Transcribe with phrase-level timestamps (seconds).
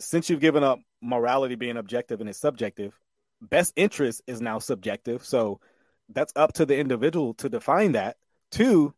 [0.00, 2.98] since you've given up morality being objective and it's subjective,
[3.40, 5.24] best interest is now subjective.
[5.24, 5.60] So
[6.08, 8.16] that's up to the individual to define that.
[8.50, 8.94] Two,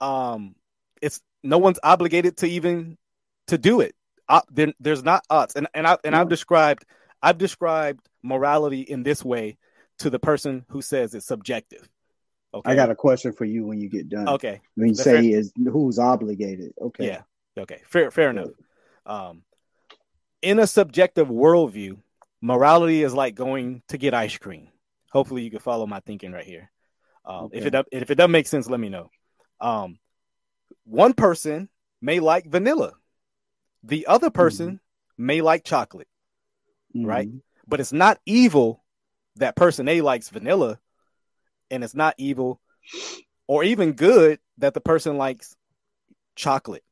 [0.00, 0.54] um,
[1.02, 2.96] it's no one's obligated to even
[3.48, 3.94] to do it.
[4.28, 6.84] Uh, there, there's not us, and and I and I've described
[7.22, 9.56] I've described morality in this way
[10.00, 11.88] to the person who says it's subjective.
[12.52, 12.70] Okay.
[12.70, 14.28] I got a question for you when you get done.
[14.28, 14.60] Okay.
[14.74, 15.38] When you say fair.
[15.38, 16.72] is who's obligated.
[16.80, 17.06] Okay.
[17.06, 17.22] Yeah.
[17.58, 17.82] Okay.
[17.86, 18.50] Fair fair enough.
[19.06, 19.42] Um
[20.42, 21.98] in a subjective worldview,
[22.40, 24.68] morality is like going to get ice cream.
[25.10, 26.70] Hopefully you can follow my thinking right here.
[27.24, 27.58] Um, okay.
[27.58, 29.10] if it if it doesn't make sense, let me know.
[29.60, 29.98] Um,
[30.84, 31.68] one person
[32.00, 32.92] may like vanilla,
[33.82, 35.26] the other person mm-hmm.
[35.26, 36.08] may like chocolate,
[36.94, 37.06] mm-hmm.
[37.06, 37.28] right?
[37.66, 38.82] But it's not evil
[39.36, 40.78] that person A likes vanilla,
[41.70, 42.60] and it's not evil
[43.46, 45.56] or even good that the person likes
[46.34, 46.84] chocolate.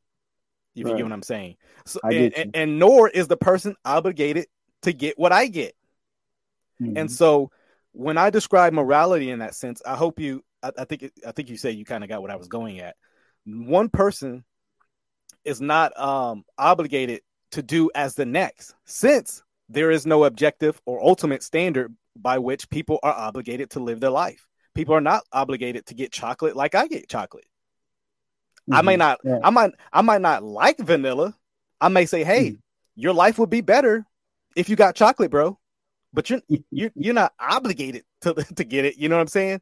[0.77, 0.91] If right.
[0.91, 1.57] you get what I'm saying.
[1.87, 4.47] So and, and, and, nor is the person obligated
[4.83, 5.75] to get what I get.
[6.81, 6.97] Mm-hmm.
[6.99, 7.51] And so
[7.93, 11.49] when I describe morality in that sense, I hope you I, I think I think
[11.49, 12.97] you say you kind of got what I was going at.
[13.47, 14.45] One person
[15.45, 21.03] is not um obligated to do as the next since there is no objective or
[21.03, 24.47] ultimate standard by which people are obligated to live their life.
[24.75, 27.47] People are not obligated to get chocolate like I get chocolate.
[28.69, 28.75] Mm-hmm.
[28.75, 28.99] I may mm-hmm.
[28.99, 29.39] not yeah.
[29.45, 31.35] I might I might not like vanilla.
[31.81, 32.57] I may say, "Hey, mm-hmm.
[32.97, 34.05] your life would be better
[34.57, 35.59] if you got chocolate, bro."
[36.13, 39.61] But you're you're, you're not obligated to to get it, you know what I'm saying?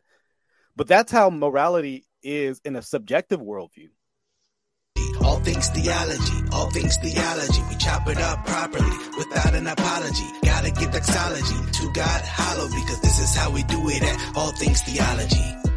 [0.76, 3.90] But that's how morality is in a subjective worldview.
[5.22, 7.62] All things theology, all things theology.
[7.68, 10.24] We chop it up properly without an apology.
[10.44, 14.52] Gotta give doxology to God hollow because this is how we do it at All
[14.52, 15.73] Things Theology.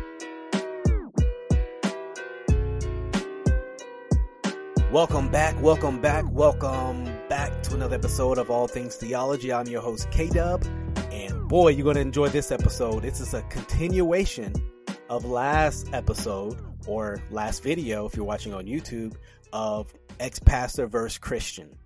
[4.91, 9.51] Welcome back, welcome back, welcome back to another episode of All Things Theology.
[9.51, 10.63] I'm your host, K Dub,
[11.11, 13.03] and boy, you're going to enjoy this episode.
[13.03, 14.53] This is a continuation
[15.09, 19.17] of last episode or last video, if you're watching on YouTube,
[19.51, 21.77] of ex pastor versus Christian.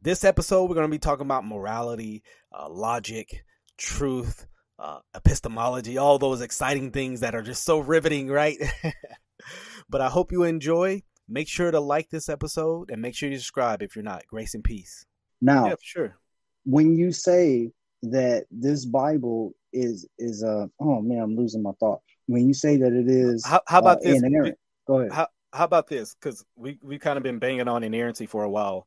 [0.00, 2.22] This episode, we're going to be talking about morality,
[2.58, 3.44] uh, logic,
[3.76, 4.46] truth,
[4.78, 8.56] uh, epistemology, all those exciting things that are just so riveting, right?
[9.90, 11.02] but I hope you enjoy.
[11.28, 14.26] Make sure to like this episode and make sure you subscribe if you're not.
[14.26, 15.04] Grace and peace.
[15.40, 16.16] Now, yeah, sure.
[16.64, 17.72] When you say
[18.02, 22.00] that this Bible is is a uh, oh man, I'm losing my thought.
[22.26, 24.22] When you say that it is how, how about uh, this?
[24.22, 24.58] Inerrant.
[24.86, 25.12] Go ahead.
[25.12, 26.14] How, how about this?
[26.14, 28.86] Because we we kind of been banging on inerrancy for a while.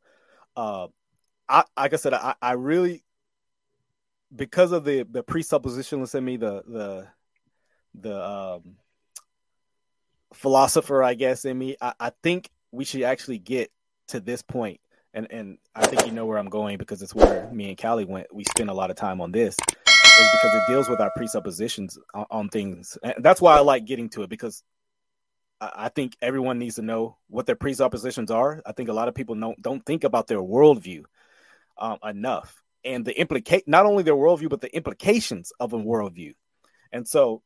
[0.55, 0.87] Uh,
[1.47, 3.03] I like I said, I, I really
[4.35, 7.07] because of the the presuppositionalist in me, the the
[7.95, 8.75] the um,
[10.33, 13.71] philosopher, I guess, in me, I, I think we should actually get
[14.09, 14.79] to this point,
[15.13, 18.05] and and I think you know where I'm going because it's where me and Callie
[18.05, 18.33] went.
[18.33, 21.97] We spent a lot of time on this, is because it deals with our presuppositions
[22.13, 22.97] on, on things.
[23.01, 24.63] And that's why I like getting to it because
[25.61, 28.61] I think everyone needs to know what their presuppositions are.
[28.65, 31.03] I think a lot of people don't don't think about their worldview
[31.77, 36.33] um, enough, and the implicate not only their worldview but the implications of a worldview.
[36.91, 37.43] And so,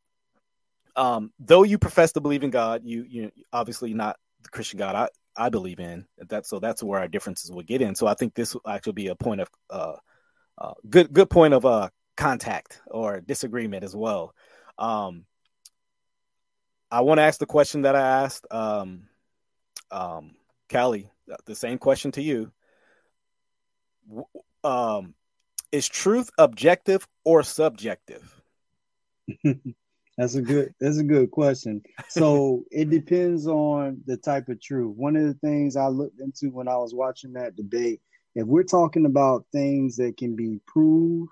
[0.95, 4.95] um, though you profess to believe in God, you you obviously not the Christian God
[4.95, 6.05] I I believe in.
[6.29, 7.95] That so that's where our differences will get in.
[7.95, 9.95] So I think this will actually be a point of uh,
[10.57, 14.33] uh good good point of uh contact or disagreement as well.
[14.77, 15.25] Um,
[16.91, 19.07] I want to ask the question that I asked um,
[19.89, 20.35] um,
[20.71, 21.09] Callie,
[21.45, 22.51] the same question to you.
[24.63, 25.15] Um,
[25.71, 28.41] is truth objective or subjective?
[30.17, 31.81] that's a good that's a good question.
[32.09, 34.95] So it depends on the type of truth.
[34.95, 38.01] One of the things I looked into when I was watching that debate,
[38.35, 41.31] if we're talking about things that can be proved,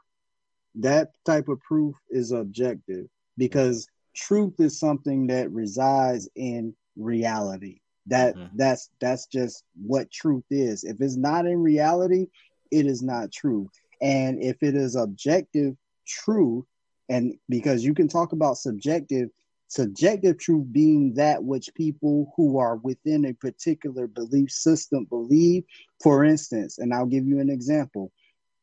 [0.76, 7.80] that type of proof is objective because truth is something that resides in reality.
[8.08, 8.58] That mm-hmm.
[8.58, 10.84] that's that's just what truth is.
[10.84, 12.28] If it's not in reality,
[12.72, 13.70] it is not true.
[14.02, 15.76] And if it is objective
[16.08, 16.66] truth,
[17.12, 19.28] and because you can talk about subjective,
[19.68, 25.64] subjective truth being that which people who are within a particular belief system believe.
[26.02, 28.14] For instance, and I'll give you an example.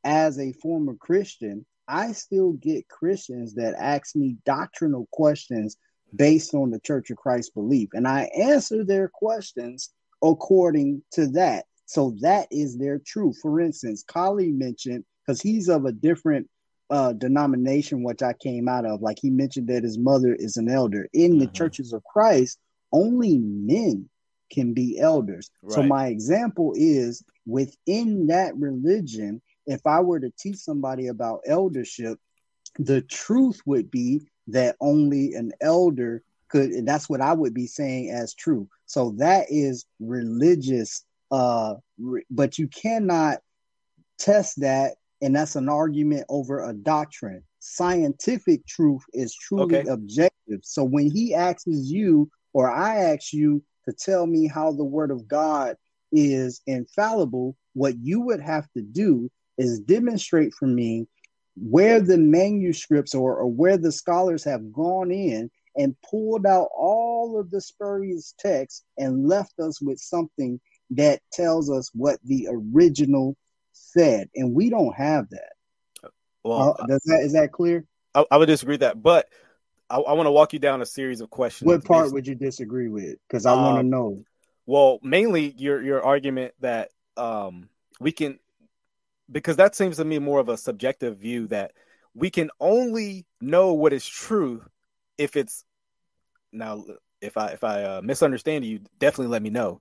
[0.03, 5.77] As a former Christian, I still get Christians that ask me doctrinal questions
[6.17, 9.91] based on the Church of Christ belief, and I answer their questions
[10.23, 11.67] according to that.
[11.85, 13.39] So that is their truth.
[13.43, 16.49] For instance, Kali mentioned because he's of a different
[16.91, 19.03] uh, denomination, which I came out of.
[19.03, 21.53] Like he mentioned that his mother is an elder in the mm-hmm.
[21.53, 22.59] churches of Christ.
[22.93, 24.09] Only men
[24.51, 25.51] can be elders.
[25.63, 25.75] Right.
[25.75, 32.19] So my example is within that religion, if I were to teach somebody about eldership,
[32.79, 37.67] the truth would be that only an elder could and that's what I would be
[37.67, 38.69] saying as true.
[38.87, 43.39] So that is religious uh re- but you cannot
[44.19, 47.43] test that and that's an argument over a doctrine.
[47.61, 49.91] Scientific truth is truly okay.
[49.91, 50.61] objective.
[50.63, 55.11] So when he asks you or I ask you to tell me how the word
[55.11, 55.77] of God
[56.13, 61.07] is infallible, what you would have to do is demonstrate for me
[61.57, 67.39] where the manuscripts or, or where the scholars have gone in and pulled out all
[67.39, 70.61] of the spurious texts and left us with something
[70.91, 73.37] that tells us what the original
[73.79, 75.53] said, and we don't have that.
[76.45, 77.85] Well, uh, does that is that clear?
[78.15, 79.29] I, I would disagree with that, but
[79.91, 81.67] I, I want to walk you down a series of questions.
[81.67, 83.17] What part would you disagree with?
[83.29, 84.25] Because I um, want to know.
[84.67, 87.69] Well, mainly your your argument that um,
[88.01, 88.39] we can,
[89.31, 91.73] because that seems to me more of a subjective view that
[92.15, 94.63] we can only know what is true
[95.17, 95.65] if it's
[96.53, 96.85] now
[97.21, 99.81] if I if I uh, misunderstand you, definitely let me know.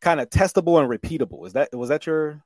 [0.00, 1.46] Kind of testable and repeatable.
[1.46, 2.42] Is that was that your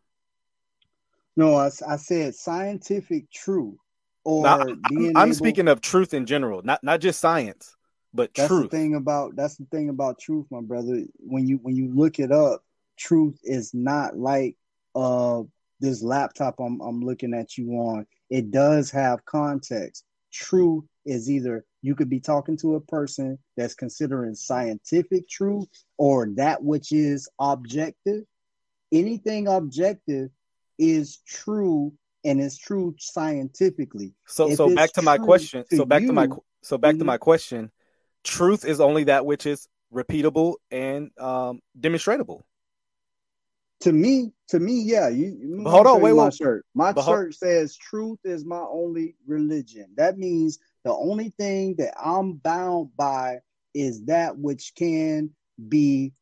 [1.36, 3.76] no, I, I said scientific truth.
[4.24, 7.76] Or now, I'm, I'm speaking of truth in general, not not just science,
[8.14, 8.70] but that's truth.
[8.70, 11.02] the thing about that's the thing about truth, my brother.
[11.18, 12.62] When you when you look it up,
[12.96, 14.56] truth is not like
[14.94, 15.42] uh
[15.80, 18.06] this laptop I'm I'm looking at you on.
[18.30, 20.04] It does have context.
[20.32, 25.66] Truth is either you could be talking to a person that's considering scientific truth
[25.98, 28.22] or that which is objective.
[28.92, 30.30] Anything objective
[30.82, 31.92] is true
[32.24, 34.14] and is true scientifically.
[34.26, 35.64] So if so back to my question.
[35.70, 36.28] To so back you, to my
[36.62, 36.98] so back mm-hmm.
[37.00, 37.70] to my question.
[38.24, 42.42] Truth is only that which is repeatable and um, demonstratable.
[43.80, 45.08] To me, to me, yeah.
[45.08, 46.34] You, hold on, wait, my wait.
[46.34, 46.64] shirt.
[46.74, 49.86] My but shirt says truth is my only religion.
[49.96, 53.38] That means the only thing that I'm bound by
[53.74, 55.30] is that which can
[55.68, 56.12] be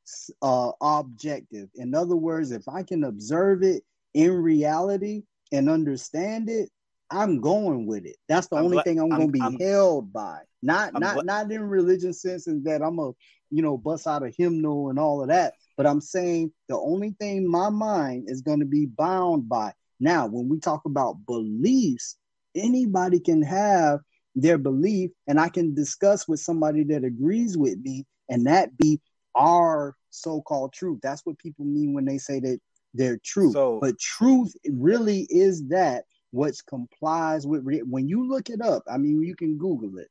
[0.41, 1.69] uh, objective.
[1.75, 3.85] In other words, if I can observe it
[4.15, 5.23] in reality
[5.53, 6.71] and understand it,
[7.11, 8.17] I'm going with it.
[8.29, 10.41] That's the I'm only thing I'm, I'm going to be I'm, held by.
[10.62, 13.12] Not not not in religion sense and that I'm a
[13.51, 15.55] you know bust out a hymnal and all of that.
[15.77, 19.73] But I'm saying the only thing my mind is going to be bound by.
[19.99, 22.17] Now, when we talk about beliefs,
[22.55, 24.01] anybody can have
[24.35, 29.01] their belief, and I can discuss with somebody that agrees with me, and that be
[29.35, 31.01] our so-called truth.
[31.03, 32.61] That's what people mean when they say that
[32.94, 33.52] their truth.
[33.52, 38.82] So, but truth really is that which complies with re- when you look it up.
[38.90, 40.08] I mean, you can Google it.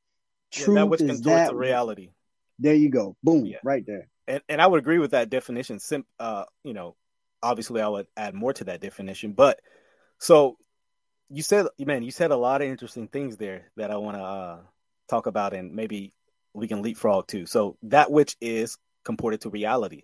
[0.52, 2.10] Truth yeah, that which is that the reality.
[2.58, 3.16] There you go.
[3.24, 3.58] Boom, yeah.
[3.64, 4.08] right there.
[4.28, 5.80] And and I would agree with that definition.
[5.80, 6.96] Sim, uh, you know,
[7.42, 9.60] obviously I would add more to that definition, but
[10.20, 10.58] so
[11.30, 14.24] you said, man, you said a lot of interesting things there that I want to
[14.24, 14.58] uh,
[15.08, 16.14] talk about, and maybe
[16.54, 17.46] we can leapfrog too.
[17.46, 20.04] So that which is comported to reality.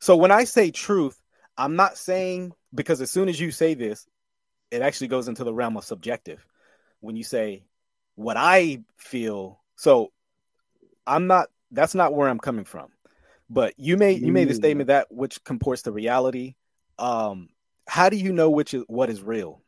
[0.00, 1.18] So when I say truth,
[1.56, 4.06] I'm not saying because as soon as you say this,
[4.70, 6.44] it actually goes into the realm of subjective.
[7.00, 7.64] When you say
[8.14, 10.12] what I feel, so
[11.06, 11.48] I'm not.
[11.70, 12.88] That's not where I'm coming from.
[13.50, 16.54] But you made you made the statement that which comports to reality.
[16.98, 17.50] Um,
[17.86, 19.60] how do you know which is what is real?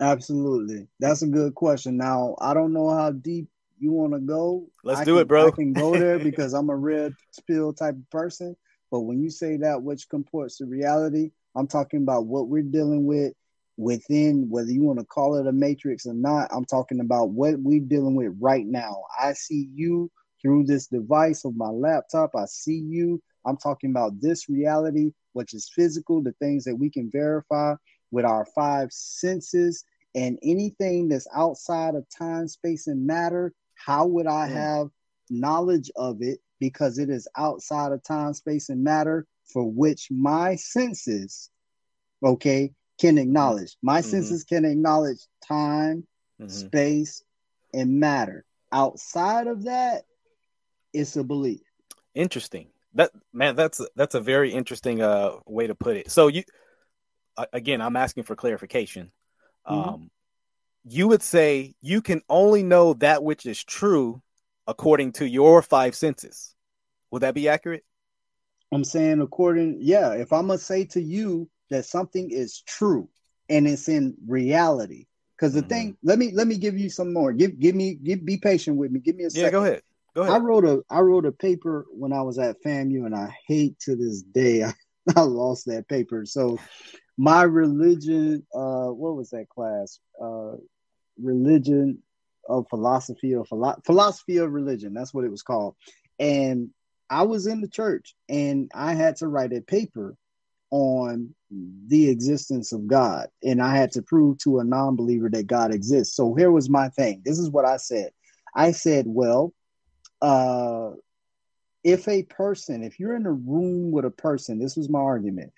[0.00, 1.96] Absolutely, that's a good question.
[1.96, 4.68] Now I don't know how deep you want to go.
[4.84, 5.48] Let's I do can, it, bro.
[5.48, 7.14] I can go there because I'm a red
[7.46, 8.56] pill type of person.
[8.90, 13.06] But when you say that which comports to reality, I'm talking about what we're dealing
[13.06, 13.32] with
[13.76, 16.48] within, whether you want to call it a matrix or not.
[16.52, 19.04] I'm talking about what we're dealing with right now.
[19.20, 22.30] I see you through this device of my laptop.
[22.36, 23.22] I see you.
[23.44, 27.74] I'm talking about this reality, which is physical, the things that we can verify
[28.10, 33.52] with our five senses, and anything that's outside of time, space, and matter.
[33.74, 34.52] How would I mm.
[34.52, 34.88] have
[35.30, 40.56] knowledge of it because it is outside of time, space, and matter for which my
[40.56, 41.50] senses,
[42.22, 43.76] okay, can acknowledge.
[43.82, 44.10] My mm-hmm.
[44.10, 46.06] senses can acknowledge time,
[46.40, 46.48] mm-hmm.
[46.48, 47.22] space,
[47.74, 48.44] and matter.
[48.72, 50.04] Outside of that,
[50.92, 51.60] it's a belief.
[52.14, 52.68] Interesting.
[52.94, 56.10] That man, that's that's a very interesting uh way to put it.
[56.10, 56.44] So you
[57.52, 59.12] again, I'm asking for clarification.
[59.68, 59.88] Mm-hmm.
[59.88, 60.10] Um,
[60.84, 64.22] you would say you can only know that which is true
[64.66, 66.54] according to your five senses.
[67.10, 67.84] Would that be accurate?
[68.72, 70.12] I'm saying according, yeah.
[70.12, 73.08] If I'm gonna say to you that something is true
[73.48, 75.06] and it's in reality,
[75.36, 75.68] because the mm-hmm.
[75.68, 77.32] thing, let me let me give you some more.
[77.32, 79.00] Give give me give be patient with me.
[79.00, 79.44] Give me a second.
[79.44, 79.82] Yeah, go ahead.
[80.14, 80.34] Go ahead.
[80.34, 83.78] I wrote a I wrote a paper when I was at FAMU, and I hate
[83.80, 84.72] to this day I,
[85.14, 86.24] I lost that paper.
[86.26, 86.58] So
[87.16, 90.00] my religion, uh, what was that class?
[90.20, 90.56] Uh,
[91.22, 92.02] religion
[92.48, 94.94] of philosophy or philo- philosophy of religion.
[94.94, 95.74] That's what it was called.
[96.18, 96.70] And
[97.10, 100.16] I was in the church, and I had to write a paper
[100.70, 101.34] on
[101.86, 106.16] the existence of God, and I had to prove to a non-believer that God exists.
[106.16, 107.22] So here was my thing.
[107.24, 108.10] This is what I said.
[108.54, 109.52] I said, well,
[110.22, 110.90] uh,
[111.86, 115.52] if a person, if you're in a room with a person, this was my argument,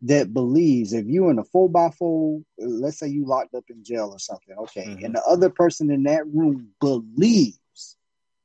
[0.00, 3.84] that believes, if you're in a four by four, let's say you locked up in
[3.84, 5.04] jail or something, okay, mm-hmm.
[5.04, 7.98] and the other person in that room believes,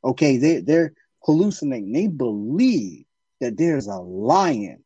[0.04, 3.06] okay, they, they're hallucinating, they believe
[3.40, 4.84] that there's a lion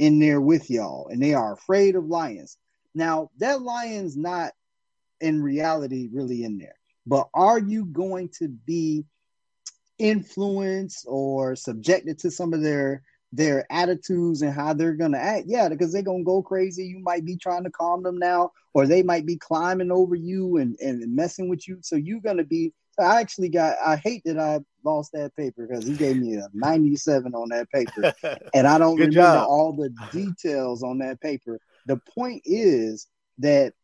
[0.00, 2.58] in there with y'all and they are afraid of lions.
[2.92, 4.52] Now, that lion's not
[5.20, 6.74] in reality really in there,
[7.06, 9.04] but are you going to be
[9.98, 13.02] influenced or subjected to some of their
[13.32, 15.44] their attitudes and how they're gonna act.
[15.46, 16.84] Yeah, because they're gonna go crazy.
[16.84, 20.56] You might be trying to calm them now, or they might be climbing over you
[20.56, 21.78] and, and messing with you.
[21.82, 25.86] So you're gonna be I actually got I hate that I lost that paper because
[25.86, 28.12] he gave me a 97 on that paper.
[28.54, 29.46] and I don't remember job.
[29.48, 31.60] all the details on that paper.
[31.86, 33.06] The point is
[33.38, 33.74] that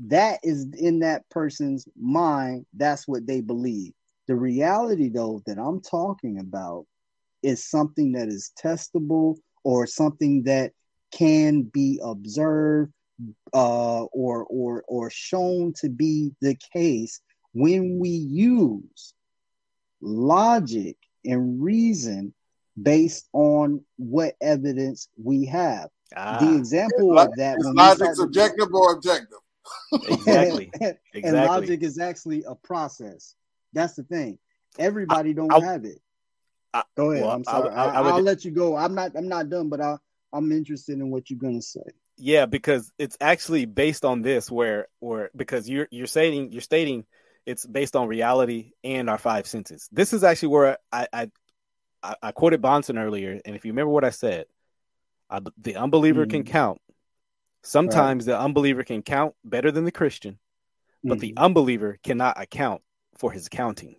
[0.00, 3.92] that is in that person's mind, that's what they believe.
[4.26, 6.86] The reality, though, that I'm talking about
[7.42, 10.72] is something that is testable or something that
[11.12, 12.92] can be observed
[13.52, 17.20] uh, or or or shown to be the case
[17.52, 19.14] when we use
[20.00, 22.34] logic and reason
[22.82, 25.88] based on what evidence we have.
[26.16, 29.38] Ah, the example of that is logic subjective or objective.
[30.08, 30.70] Exactly.
[30.74, 31.00] exactly.
[31.22, 33.36] And logic is actually a process.
[33.74, 34.38] That's the thing.
[34.78, 36.00] Everybody don't I, have it.
[36.72, 37.24] I, go ahead.
[37.24, 37.70] Well, I'm sorry.
[37.70, 38.76] I, will let you go.
[38.76, 39.12] I'm not.
[39.16, 39.96] I'm not done, but I,
[40.32, 41.82] I'm interested in what you're gonna say.
[42.16, 47.04] Yeah, because it's actually based on this, where, where because you're you're saying you're stating
[47.46, 49.88] it's based on reality and our five senses.
[49.92, 51.30] This is actually where I I,
[52.22, 54.46] I quoted Bahnsen earlier, and if you remember what I said,
[55.30, 56.30] I, the unbeliever mm.
[56.30, 56.80] can count.
[57.62, 58.34] Sometimes right.
[58.34, 60.38] the unbeliever can count better than the Christian,
[61.02, 61.20] but mm.
[61.20, 62.82] the unbeliever cannot account
[63.16, 63.96] for his counting.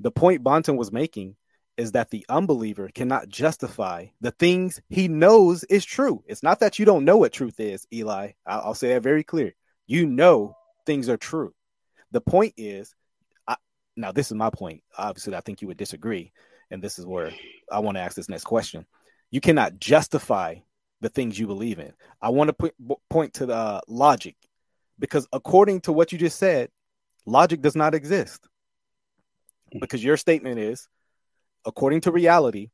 [0.00, 1.36] The point Bahnsen was making
[1.76, 6.22] is that the unbeliever cannot justify the things he knows is true.
[6.26, 8.32] It's not that you don't know what truth is, Eli.
[8.46, 9.54] I'll, I'll say that very clear.
[9.86, 11.54] You know things are true.
[12.12, 12.94] The point is,
[13.46, 13.56] I,
[13.96, 14.82] now this is my point.
[14.96, 16.32] Obviously, I think you would disagree,
[16.70, 17.30] and this is where
[17.70, 18.86] I want to ask this next question.
[19.30, 20.56] You cannot justify
[21.00, 21.92] the things you believe in.
[22.22, 22.74] I want to put,
[23.10, 24.36] point to the logic
[24.98, 26.70] because according to what you just said,
[27.26, 28.48] logic does not exist
[29.80, 30.88] because your statement is
[31.64, 32.70] according to reality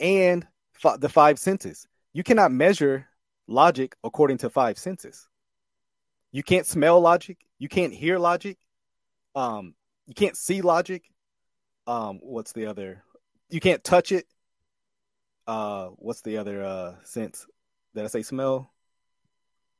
[0.00, 0.46] and
[0.82, 1.86] f- the five senses.
[2.12, 3.06] You cannot measure
[3.46, 5.28] logic according to five senses.
[6.32, 7.38] You can't smell logic.
[7.58, 8.58] You can't hear logic.
[9.34, 9.74] Um,
[10.06, 11.04] you can't see logic.
[11.86, 13.04] Um, what's the other?
[13.48, 14.26] You can't touch it.
[15.46, 17.46] Uh, what's the other uh sense?
[17.94, 18.72] Did I say smell?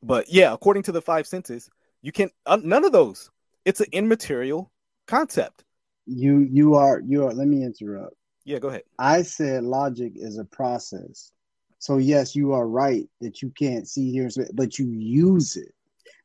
[0.03, 1.71] But yeah, according to the five senses,
[2.03, 3.31] you can uh, none of those.
[3.65, 4.71] It's an immaterial
[5.07, 5.65] concept.
[6.07, 7.33] You you are you are.
[7.33, 8.15] Let me interrupt.
[8.45, 8.83] Yeah, go ahead.
[8.99, 11.33] I said logic is a process.
[11.79, 15.73] So yes, you are right that you can't see here, but you use it.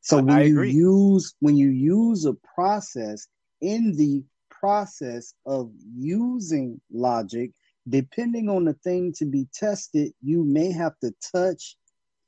[0.00, 3.26] So when you use when you use a process
[3.60, 7.52] in the process of using logic,
[7.88, 11.76] depending on the thing to be tested, you may have to touch,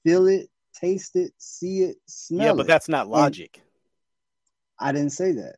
[0.04, 2.44] feel it, taste it, see it, smell it.
[2.44, 3.56] Yeah, but that's not logic.
[3.56, 3.64] And
[4.78, 5.56] I didn't say that.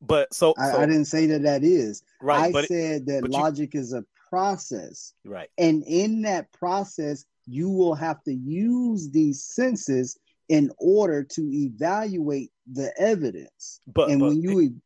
[0.00, 2.02] But so, I, so, I, didn't say that that is.
[2.20, 2.54] Right.
[2.54, 5.14] I said that logic you, is a process.
[5.24, 5.48] Right.
[5.58, 10.18] And in that process, you will have to use these senses
[10.48, 13.80] in order to evaluate the evidence.
[13.86, 14.80] But and but, when you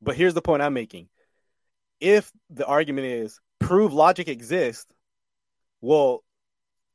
[0.00, 1.08] But here's the point I'm making.
[2.00, 4.86] If the argument is prove logic exists,
[5.80, 6.24] well,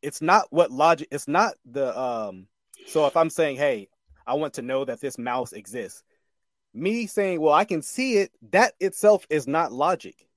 [0.02, 2.48] it's not what logic it's not the um
[2.88, 3.88] so if I'm saying, hey,
[4.28, 6.04] I want to know that this mouse exists,
[6.74, 10.28] me saying, well, I can see it, that itself is not logic.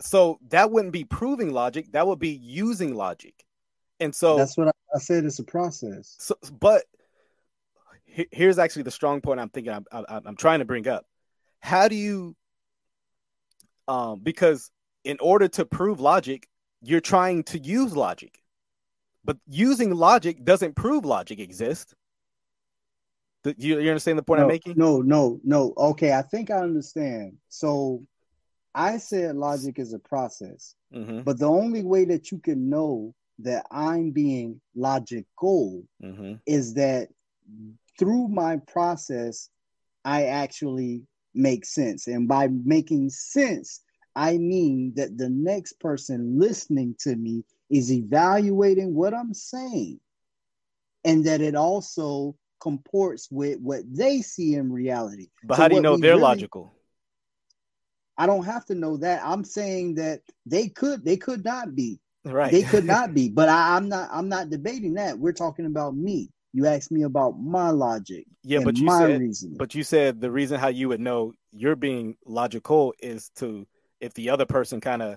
[0.00, 3.44] So that wouldn't be proving logic, that would be using logic.
[4.00, 5.24] And so that's what I, said.
[5.24, 6.16] It's a process.
[6.18, 6.84] So, but
[8.04, 11.06] here's actually the strong point I'm thinking I'm, I'm, I'm trying to bring up.
[11.60, 12.34] How do you,
[13.86, 14.70] um, because
[15.04, 16.48] in order to prove logic,
[16.82, 18.42] you're trying to use logic,
[19.24, 21.94] but using logic doesn't prove logic exists.
[23.44, 24.74] You, you understand the point no, I'm making?
[24.76, 25.74] No, no, no.
[25.76, 27.36] Okay, I think I understand.
[27.48, 28.04] So
[28.74, 31.22] I said logic is a process, Mm-hmm.
[31.22, 36.34] but the only way that you can know that I'm being logical Mm-hmm.
[36.46, 37.08] is that
[37.98, 39.48] through my process,
[40.04, 41.02] I actually
[41.34, 42.06] make sense.
[42.06, 43.80] And by making sense,
[44.14, 49.98] I mean that the next person listening to me is evaluating what I'm saying
[51.04, 55.28] and that it also comports with what they see in reality.
[55.42, 56.72] But So how do you know they're really- logical?
[58.18, 59.22] I don't have to know that.
[59.24, 61.98] I'm saying that they could they could not be.
[62.24, 62.52] Right.
[62.52, 63.28] They could not be.
[63.28, 65.18] But I, I'm not I'm not debating that.
[65.18, 66.30] We're talking about me.
[66.52, 68.26] You asked me about my logic.
[68.44, 69.56] yeah, and but you my said reasoning.
[69.56, 73.66] but you said the reason how you would know you're being logical is to
[74.00, 75.16] if the other person kind of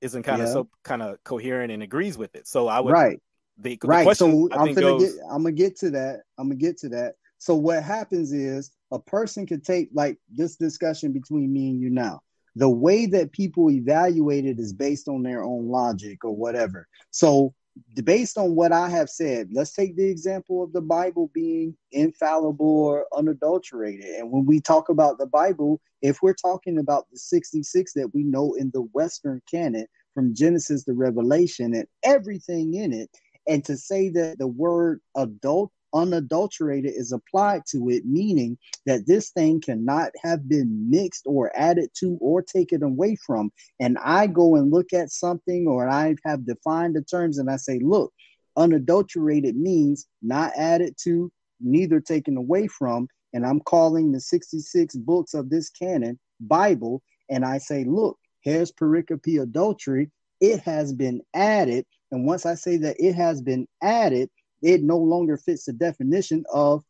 [0.00, 0.52] isn't kind of Yeah.
[0.54, 2.48] so kind of coherent and agrees with it.
[2.48, 3.20] So I would right.
[3.58, 4.04] The, the right.
[4.04, 6.20] question So I'm gonna goes get I'm gonna get to that.
[6.38, 7.14] I'm gonna get to that.
[7.38, 11.90] So what happens is a person could take like this discussion between me and you
[11.90, 12.20] now.
[12.54, 16.88] The way that people evaluate it is based on their own logic or whatever.
[17.10, 17.54] So
[18.02, 22.84] based on what I have said, let's take the example of the Bible being infallible
[22.84, 24.06] or unadulterated.
[24.06, 28.22] And when we talk about the Bible, if we're talking about the 66 that we
[28.22, 33.10] know in the Western canon from Genesis to Revelation and everything in it,
[33.48, 39.30] and to say that the word adult unadulterated is applied to it meaning that this
[39.30, 43.50] thing cannot have been mixed or added to or taken away from.
[43.80, 47.56] And i go and look at something or i have defined the terms and i
[47.56, 48.12] say look
[48.56, 53.08] unadulterated means not added to neither taken away from.
[53.32, 57.02] And i'm calling the 66 books of this canon bible.
[57.30, 60.10] And i say look here's pericope adulterae.
[60.40, 64.30] It has been added and once I say that it has been added,
[64.62, 66.84] it no longer fits the definition of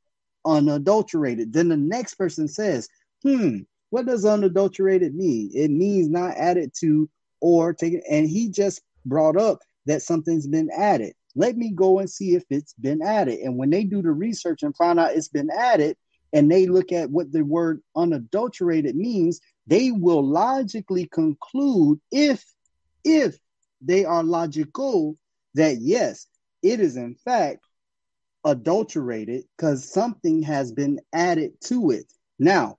[0.45, 1.53] unadulterated.
[1.53, 2.89] Then the next person says,
[3.23, 3.59] hmm,
[3.91, 5.51] what does unadulterated mean?
[5.55, 7.09] It means not added to
[7.41, 8.03] or taken.
[8.11, 11.15] And he just brought up that something's been added.
[11.35, 13.41] Let me go and see if it's been added.
[13.41, 15.97] And when they do the research and find out it's been added,
[16.33, 22.45] and they look at what the word unadulterated means, they will logically conclude if
[23.05, 23.39] if
[23.87, 25.17] they are logical
[25.55, 26.27] that yes,
[26.63, 27.61] it is in fact
[28.45, 32.13] adulterated because something has been added to it.
[32.39, 32.79] Now,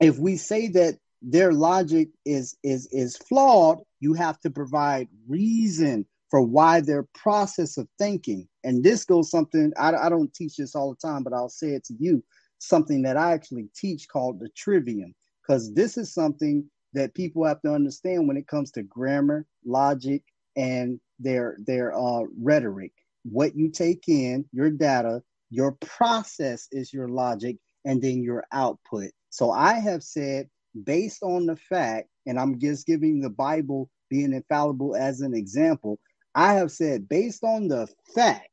[0.00, 6.06] if we say that their logic is is is flawed, you have to provide reason
[6.30, 8.48] for why their process of thinking.
[8.64, 11.70] And this goes something I, I don't teach this all the time, but I'll say
[11.74, 12.22] it to you
[12.58, 17.60] something that I actually teach called the trivium, because this is something that people have
[17.62, 20.22] to understand when it comes to grammar, logic,
[20.56, 22.92] and their their uh, rhetoric.
[23.24, 29.10] What you take in, your data, your process is your logic, and then your output.
[29.30, 30.48] So I have said,
[30.84, 35.98] based on the fact, and I'm just giving the Bible being infallible as an example,
[36.34, 38.48] I have said, based on the fact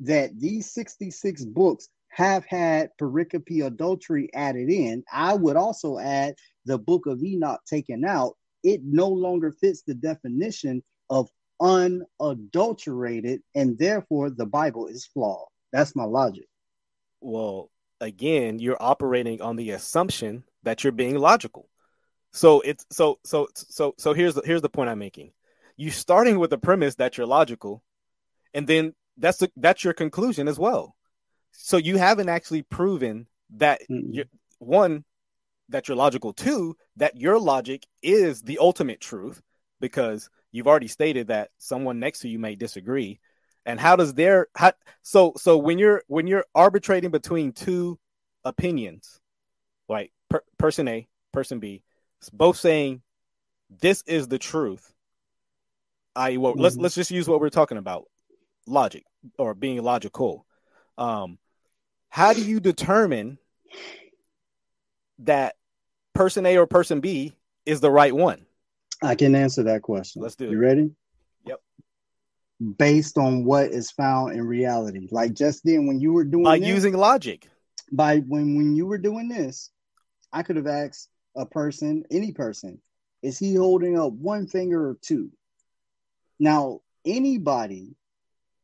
[0.00, 6.78] that these 66 books have had pericope adulterae added in, I would also add the
[6.78, 8.36] book of Enoch taken out.
[8.62, 15.48] It no longer fits the definition of unadulterated, and therefore the Bible is flawed.
[15.72, 16.46] That's my logic.
[17.20, 17.70] well
[18.00, 21.68] again you're operating on the assumption that you're being logical
[22.32, 25.32] so it's so so so so here's the, here's the point i'm making
[25.76, 27.82] You're starting with the premise that you're logical
[28.54, 30.96] and then that's the, that's your conclusion as well
[31.52, 34.14] so you haven't actually proven that Mm-mm.
[34.14, 34.24] you
[34.58, 35.04] one
[35.68, 39.42] that you're logical two that your logic is the ultimate truth
[39.80, 43.20] because you've already stated that someone next to you may disagree.
[43.66, 47.98] And how does their how, so so when you're when you're arbitrating between two
[48.44, 49.20] opinions
[49.88, 51.82] like per, person a person b
[52.32, 53.02] both saying
[53.68, 54.94] this is the truth
[56.16, 56.82] i well, let's Mhm.
[56.82, 58.06] let's just use what we're talking about
[58.66, 59.04] logic
[59.38, 60.46] or being logical.
[60.96, 61.38] Um
[62.08, 63.38] how do you determine
[65.18, 65.56] that
[66.14, 67.34] person a or person b
[67.66, 68.46] is the right one
[69.02, 70.22] I can answer that question.
[70.22, 70.50] Let's do it.
[70.52, 70.90] You ready?
[71.46, 71.60] Yep.
[72.78, 75.08] Based on what is found in reality.
[75.10, 77.48] Like just then when you were doing by this, using logic
[77.92, 79.70] by when when you were doing this,
[80.32, 82.80] I could have asked a person, any person,
[83.22, 85.30] is he holding up one finger or two?
[86.38, 87.94] Now, anybody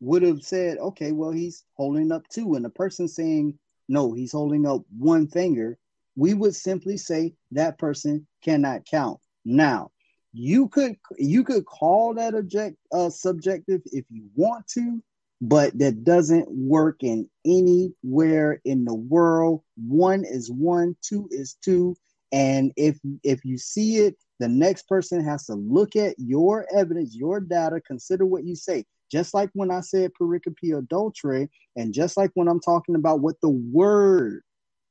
[0.01, 2.55] would have said, okay, well, he's holding up two.
[2.55, 5.79] And the person saying, no, he's holding up one finger,
[6.17, 9.21] we would simply say that person cannot count.
[9.45, 9.91] Now,
[10.37, 15.03] you could you could call that object uh, subjective if you want to,
[15.41, 19.63] but that doesn't work in anywhere in the world.
[19.77, 21.97] One is one, two is two,
[22.33, 27.17] And if if you see it, the next person has to look at your evidence,
[27.17, 28.85] your data, consider what you say.
[29.11, 33.41] Just like when I said pericope adulterae, and just like when I'm talking about what
[33.41, 34.43] the word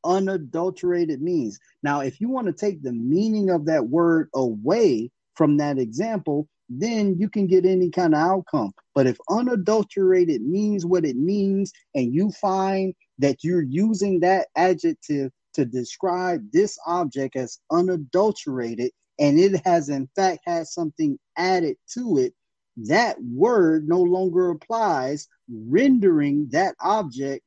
[0.04, 1.60] unadulterated means.
[1.84, 6.48] Now, if you want to take the meaning of that word away from that example,
[6.70, 8.72] then you can get any kind of outcome.
[8.94, 15.32] But if unadulterated means what it means, and you find that you're using that adjective
[15.54, 22.18] to describe this object as unadulterated, and it has in fact had something added to
[22.18, 22.34] it,
[22.78, 27.44] that word no longer applies, rendering that object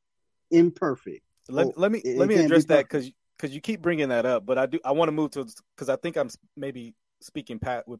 [0.51, 1.21] imperfect.
[1.49, 4.45] Let, oh, let me let me address that because because you keep bringing that up,
[4.45, 7.87] but I do I want to move to because I think I'm maybe speaking past
[7.87, 7.97] we're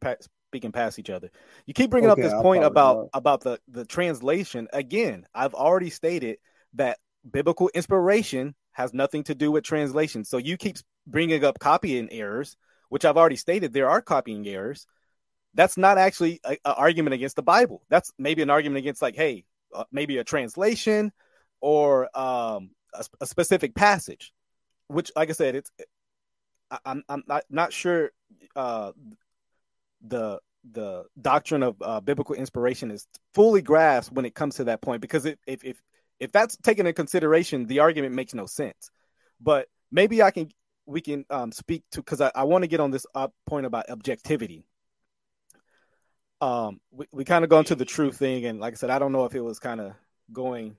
[0.49, 1.29] speaking past each other.
[1.65, 5.25] You keep bringing okay, up this I'll point about about the the translation again.
[5.33, 6.37] I've already stated
[6.73, 6.97] that
[7.29, 10.23] biblical inspiration has nothing to do with translation.
[10.23, 12.55] So you keep bringing up copying errors,
[12.89, 14.87] which I've already stated there are copying errors.
[15.53, 17.81] That's not actually an argument against the Bible.
[17.89, 21.11] That's maybe an argument against like, hey, uh, maybe a translation
[21.59, 24.31] or um, a, a, specific passage,
[24.87, 25.71] which, like I said, it's
[26.71, 28.11] I, am I'm not not sure
[28.55, 28.91] uh,
[30.01, 30.39] the
[30.71, 35.01] the doctrine of uh, biblical inspiration is fully grasped when it comes to that point
[35.01, 35.81] because if if
[36.19, 38.91] if that's taken into consideration, the argument makes no sense.
[39.39, 40.49] But maybe I can
[40.85, 43.65] we can um, speak to because I, I want to get on this uh, point
[43.65, 44.65] about objectivity.
[46.41, 48.99] Um, we, we kind of gone to the true thing, and like I said, I
[48.99, 49.93] don't know if it was kind of
[50.31, 50.77] going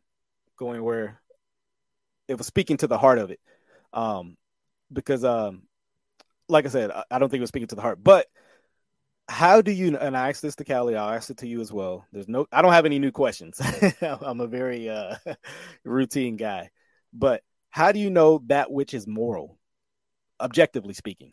[0.57, 1.21] going where
[2.29, 3.41] it was speaking to the heart of it.
[3.93, 4.37] Um,
[4.93, 5.63] because um,
[6.51, 8.27] like I said, I, don't think it was speaking to the heart, but
[9.29, 11.73] how do you and I asked this to Callie, I'll ask it to you as
[11.73, 12.05] well.
[12.13, 13.61] There's no I don't have any new questions.
[14.03, 15.17] I'm a very uh,
[15.85, 16.71] routine guy.
[17.13, 19.59] But how do you know that which is moral,
[20.41, 21.33] objectively speaking?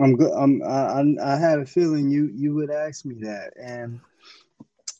[0.00, 0.32] I'm good.
[0.32, 4.00] I'm, I, I had a feeling you you would ask me that, and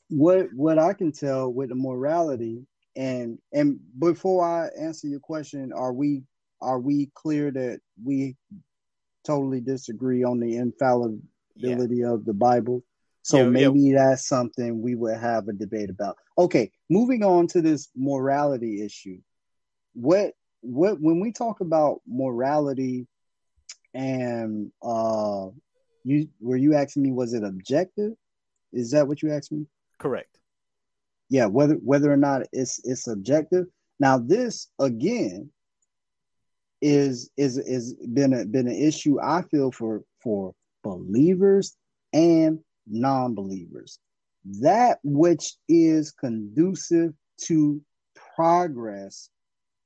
[0.09, 5.72] what what I can tell with the morality, and and before I answer your question,
[5.72, 6.22] are we
[6.61, 8.37] are we clear that we
[9.25, 12.12] totally disagree on the infallibility yeah.
[12.12, 12.83] of the Bible.
[13.23, 13.99] So yeah, maybe yeah.
[13.99, 16.16] that's something we would have a debate about.
[16.38, 19.18] Okay, moving on to this morality issue.
[19.94, 23.07] What what when we talk about morality
[23.94, 25.46] and uh
[26.05, 28.12] you were you asking me was it objective?
[28.73, 29.66] Is that what you asked me?
[29.99, 30.38] Correct.
[31.29, 33.66] Yeah, whether whether or not it's it's objective.
[33.99, 35.51] Now this again
[36.82, 41.76] is is is been a been an issue I feel for for believers
[42.12, 43.98] and non-believers.
[44.60, 47.12] That which is conducive
[47.44, 47.80] to
[48.34, 49.28] progress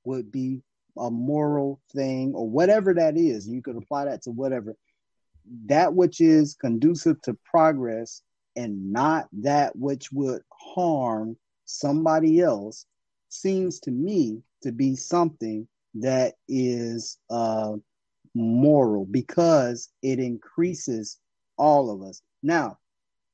[0.05, 0.63] would be
[0.97, 3.49] a moral thing or whatever that is.
[3.49, 4.77] You could apply that to whatever.
[5.67, 8.23] That which is conducive to progress
[8.57, 12.87] and not that which would harm somebody else
[13.29, 17.73] seems to me to be something that is uh,
[18.35, 21.19] moral because it increases
[21.57, 22.21] all of us.
[22.43, 22.79] Now,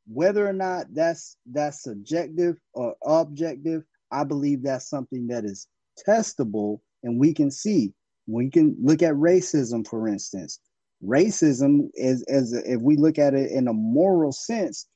[0.06, 5.68] whether or not that's that's subjective or objective, I believe that's something that is
[6.06, 7.92] testable and we can see.
[8.26, 10.60] We can look at racism, for instance.
[11.04, 14.86] Racism is as if we look at it in a moral sense,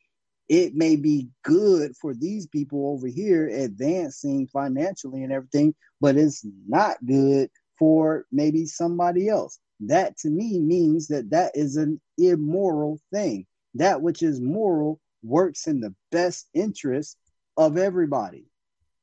[0.49, 6.45] it may be good for these people over here advancing financially and everything, but it's
[6.69, 9.59] not good for maybe somebody else.
[9.81, 13.47] That to me means that that is an immoral thing.
[13.75, 17.17] That which is moral works in the best interest
[17.57, 18.47] of everybody.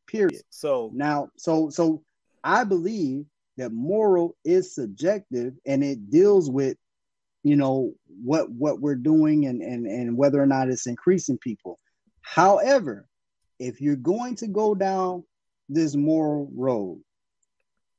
[0.08, 0.42] Period.
[0.50, 2.04] So now, so so
[2.44, 3.26] I believe
[3.58, 6.78] that moral is subjective and it deals with
[7.44, 11.80] you know what what we're doing and and and whether or not it's increasing people.
[12.22, 13.08] However
[13.62, 15.24] if you're going to go down
[15.70, 17.00] this moral road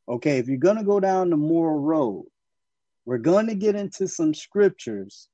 [0.09, 2.25] okay if you're going to go down the moral road
[3.05, 5.29] we're going to get into some scriptures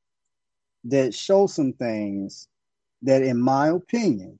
[0.85, 2.47] that show some things
[3.03, 4.38] that in my opinion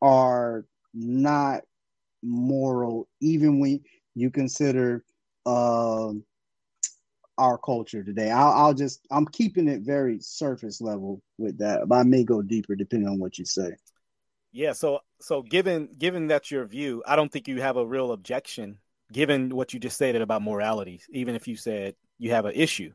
[0.00, 1.62] are not
[2.22, 3.80] moral even when
[4.14, 5.04] you consider
[5.44, 6.24] um
[7.38, 8.30] our culture today.
[8.30, 12.42] I'll, I'll, just I'm keeping it very surface level with that, but I may go
[12.42, 13.76] deeper depending on what you say.
[14.52, 18.12] Yeah, so so given given that's your view, I don't think you have a real
[18.12, 18.78] objection
[19.12, 21.00] given what you just stated about morality.
[21.10, 22.92] Even if you said you have an issue,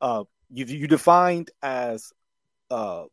[0.00, 2.12] uh, you you defined as
[2.70, 3.04] uh,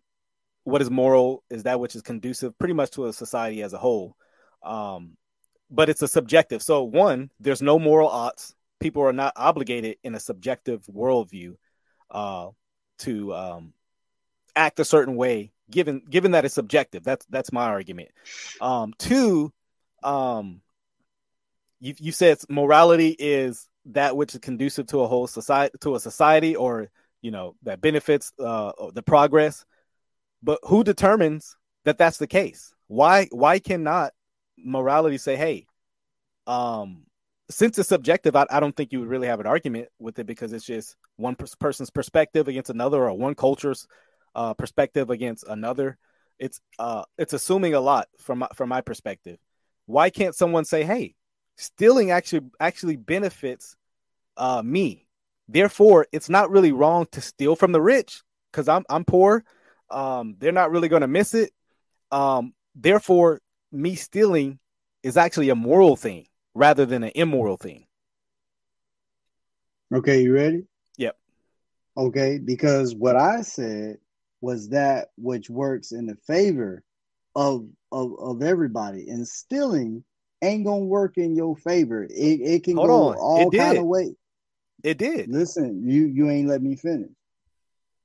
[0.64, 3.78] what is moral is that which is conducive pretty much to a society as a
[3.78, 4.16] whole.
[4.64, 5.18] Um,
[5.70, 6.62] but it's a subjective.
[6.62, 11.56] So one, there's no moral oughts people are not obligated in a subjective worldview
[12.12, 12.50] uh,
[13.00, 13.74] to um,
[14.58, 17.04] act a certain way, given given that it's subjective.
[17.04, 18.10] That's that's my argument.
[18.60, 19.54] Um, two,
[20.04, 20.62] um,
[21.80, 26.00] you you said morality is that which is conducive to a whole society to a
[26.00, 26.90] society or
[27.22, 29.66] you know that benefits uh, the progress.
[30.44, 32.74] But who determines that that's the case?
[32.88, 34.12] Why why cannot
[34.58, 35.68] morality say, hey,
[36.48, 37.06] um,
[37.50, 40.26] since it's subjective, I, I, don't think you would really have an argument with it
[40.26, 43.88] because it's just one person's perspective against another, or one culture's
[44.36, 45.98] uh, perspective against another.
[46.40, 49.38] It's uh, it's assuming a lot from my, from my perspective.
[49.86, 51.16] Why can't someone say, "Hey,
[51.58, 53.76] stealing actually actually benefits
[54.38, 55.06] uh, me.
[55.48, 59.44] Therefore, it's not really wrong to steal from the rich because I'm I'm poor.
[59.90, 61.52] Um, they're not really going to miss it.
[62.12, 64.60] Um, therefore, me stealing
[65.04, 67.86] is actually a moral thing rather than an immoral thing.
[69.94, 70.64] Okay, you ready?
[70.98, 71.18] Yep.
[71.98, 73.98] Okay, because what I said
[74.42, 76.84] was that which works in the favor
[77.36, 80.04] of of, of everybody, and stealing
[80.42, 82.04] ain't gonna work in your favor.
[82.04, 83.18] It it can Hold go on.
[83.18, 84.16] all kind of ways.
[84.84, 85.30] It did.
[85.30, 87.12] Listen, you you ain't let me finish.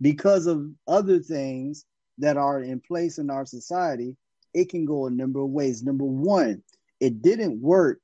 [0.00, 1.84] Because of other things
[2.18, 4.16] that are in place in our society,
[4.54, 5.82] it can go a number of ways.
[5.82, 6.62] Number one,
[7.00, 8.00] it didn't work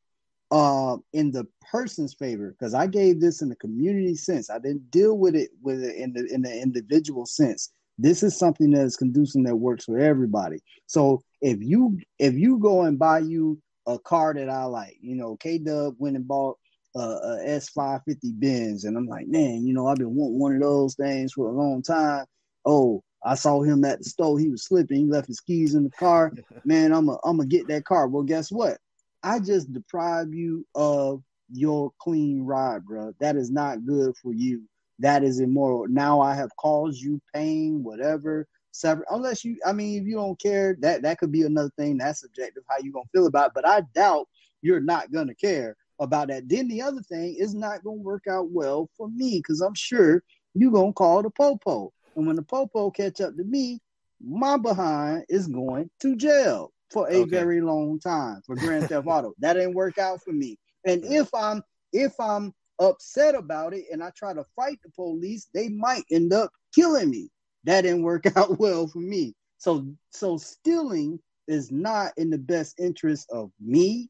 [0.51, 4.51] uh, in the person's favor because I gave this in the community sense.
[4.51, 7.73] I didn't deal with it with it in the in the individual sense.
[7.99, 10.59] This is something that is conducive that works for everybody.
[10.87, 14.97] So if you if you go and buy you a car that I like.
[15.01, 16.59] You know, K Dub went and bought
[16.97, 20.61] a, a S550 Benz, and I'm like, man, you know, I've been wanting one of
[20.61, 22.25] those things for a long time.
[22.65, 24.39] Oh, I saw him at the store.
[24.39, 24.99] He was slipping.
[24.99, 26.33] He left his keys in the car.
[26.65, 28.09] Man, I'm a, I'm gonna get that car.
[28.09, 28.79] Well, guess what?
[29.25, 33.13] I just deprive you of your clean ride, bro.
[33.21, 34.63] That is not good for you.
[35.01, 35.89] That is immoral.
[35.89, 40.41] Now I have caused you pain, whatever separate unless you i mean if you don't
[40.41, 43.53] care that that could be another thing that's subjective how you gonna feel about it.
[43.55, 44.27] but i doubt
[44.63, 48.51] you're not gonna care about that then the other thing is not gonna work out
[48.51, 52.91] well for me because i'm sure you're gonna call the popo and when the popo
[52.91, 53.81] catch up to me
[54.21, 57.31] my behind is going to jail for a okay.
[57.31, 61.29] very long time for grand theft auto that didn't work out for me and if
[61.35, 66.05] i'm if i'm upset about it and i try to fight the police they might
[66.11, 67.29] end up killing me
[67.65, 69.35] that didn't work out well for me.
[69.59, 74.09] So so stealing is not in the best interest of me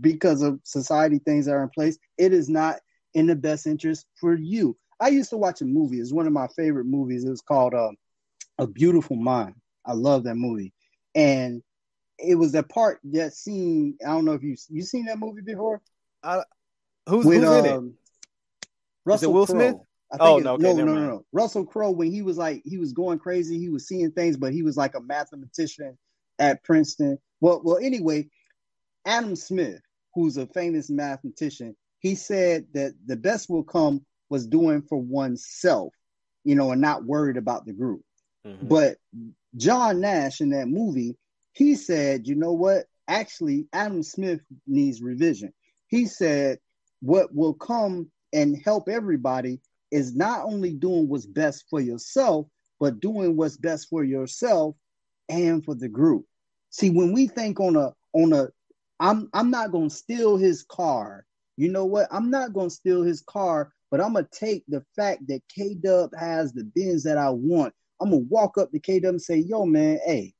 [0.00, 1.98] because of society things that are in place.
[2.18, 2.76] It is not
[3.14, 4.76] in the best interest for you.
[5.00, 5.98] I used to watch a movie.
[5.98, 7.24] It's one of my favorite movies.
[7.24, 7.90] It was called uh,
[8.58, 9.54] A Beautiful Mind.
[9.86, 10.72] I love that movie.
[11.14, 11.62] And
[12.22, 13.96] it was a part that scene.
[14.04, 15.80] I don't know if you you seen that movie before.
[16.22, 16.42] Uh,
[17.08, 17.72] who's, With, who's in it?
[17.72, 17.94] Um,
[19.04, 19.54] Russell Will Crowe.
[19.54, 19.76] Smith?
[20.12, 21.24] I think oh no, okay, no, no, no, no.
[21.32, 24.52] Russell Crowe, when he was like he was going crazy, he was seeing things, but
[24.52, 25.96] he was like a mathematician
[26.38, 27.18] at Princeton.
[27.40, 28.28] Well, well, anyway,
[29.06, 29.80] Adam Smith,
[30.14, 35.92] who's a famous mathematician, he said that the best will come was doing for oneself,
[36.44, 38.02] you know, and not worried about the group.
[38.46, 38.66] Mm-hmm.
[38.66, 38.96] But
[39.56, 41.16] John Nash in that movie,
[41.52, 42.86] he said, you know what?
[43.08, 45.52] Actually, Adam Smith needs revision.
[45.88, 46.58] He said,
[47.00, 49.60] what will come and help everybody
[49.90, 52.46] is not only doing what's best for yourself,
[52.78, 54.76] but doing what's best for yourself
[55.28, 56.24] and for the group.
[56.70, 58.48] See, when we think on a on a
[59.00, 61.24] I'm I'm not gonna steal his car.
[61.56, 62.06] You know what?
[62.10, 66.10] I'm not gonna steal his car, but I'm gonna take the fact that K Dub
[66.18, 67.74] has the Benz that I want.
[68.00, 70.32] I'm gonna walk up to K Dub and say, yo, man, hey,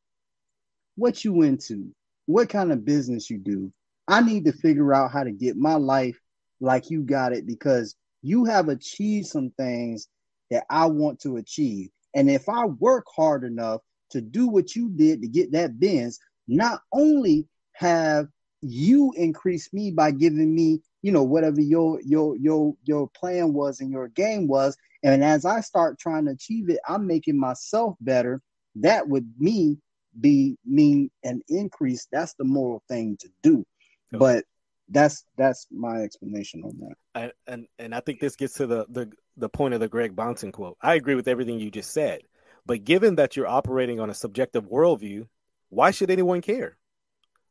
[0.96, 1.94] what you into?
[2.26, 3.72] What kind of business you do?
[4.08, 6.18] I need to figure out how to get my life
[6.60, 10.08] like you got it because you have achieved some things
[10.50, 11.90] that I want to achieve.
[12.14, 16.18] And if I work hard enough to do what you did to get that Benz,
[16.48, 18.26] not only have
[18.62, 23.80] you increased me by giving me, you know, whatever your your your your plan was
[23.80, 27.96] and your game was, and as I start trying to achieve it, I'm making myself
[28.00, 28.42] better.
[28.76, 29.80] That would mean
[30.18, 32.06] be mean an increase.
[32.10, 33.64] That's the moral thing to do.
[34.12, 34.18] Okay.
[34.18, 34.44] But
[34.88, 36.94] that's that's my explanation on that.
[37.14, 40.16] I, and and I think this gets to the the the point of the Greg
[40.16, 40.76] Bahnsen quote.
[40.80, 42.22] I agree with everything you just said,
[42.66, 45.26] but given that you're operating on a subjective worldview,
[45.68, 46.76] why should anyone care?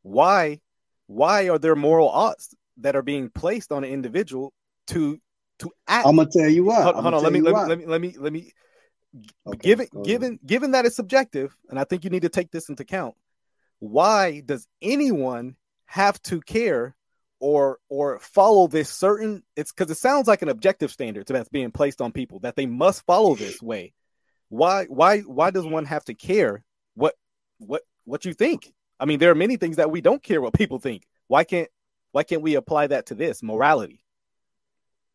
[0.01, 0.59] Why
[1.07, 4.53] why are there moral oughts that are being placed on an individual
[4.87, 5.17] to
[5.59, 6.05] to act?
[6.07, 6.83] I'm gonna tell you what.
[6.83, 8.51] Hold, hold on, let me let, me let me let me let me
[9.45, 12.69] okay, given given given that it's subjective, and I think you need to take this
[12.69, 13.15] into account.
[13.79, 16.95] Why does anyone have to care
[17.39, 21.71] or or follow this certain it's because it sounds like an objective standard that's being
[21.71, 23.93] placed on people that they must follow this way.
[24.49, 26.63] Why why why does one have to care
[26.95, 27.15] what
[27.57, 28.73] what what you think?
[28.99, 31.07] I mean there are many things that we don't care what people think.
[31.27, 31.69] Why can't
[32.11, 34.03] why can't we apply that to this morality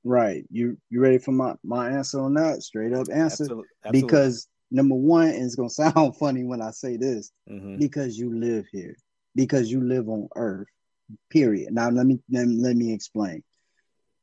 [0.04, 0.44] right.
[0.50, 2.62] You you ready for my my answer on that?
[2.62, 3.44] Straight up answer.
[3.44, 4.00] Absolute- absolutely.
[4.08, 7.30] because number one and it's gonna sound funny when i say this.
[7.50, 7.78] Mhm.
[7.78, 8.96] because you live here.
[9.34, 10.68] Because you live on earth.
[11.30, 11.72] Period.
[11.72, 13.42] Now let me let, me- let me explain.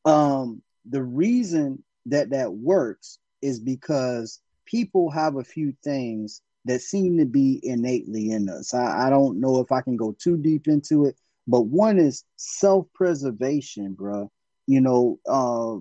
[0.06, 7.18] Um the reason that that works is because people have a few things that seem
[7.18, 8.74] to be innately in us.
[8.74, 11.16] I, I don't know if i can go too deep into it
[11.48, 14.28] but one is self-preservation bruh
[14.72, 15.76] you know uh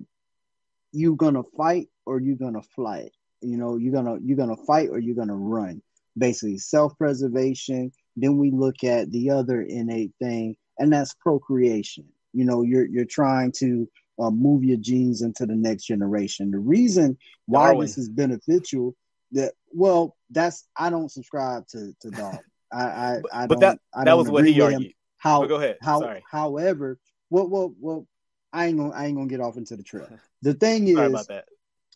[0.91, 4.99] you gonna fight or you're gonna flight you know you're gonna you're gonna fight or
[4.99, 5.81] you're gonna run
[6.17, 12.63] basically self-preservation then we look at the other innate thing and that's procreation you know
[12.63, 17.67] you're you're trying to uh, move your genes into the next generation the reason why
[17.67, 17.85] Darwin.
[17.85, 18.93] this is beneficial
[19.31, 22.39] that well that's i don't subscribe to to Darwin.
[22.73, 25.55] i i, I but don't, that I that was what he argued how But go
[25.55, 25.77] ahead.
[25.81, 26.23] how Sorry.
[26.29, 26.99] however
[27.29, 28.07] well well well
[28.53, 30.07] i ain't gonna i ain't gonna get off into the trail
[30.41, 31.45] the thing is about that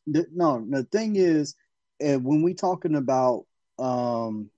[0.07, 1.55] the, no, the thing is,
[2.05, 3.45] uh, when we talking about
[3.79, 4.49] um,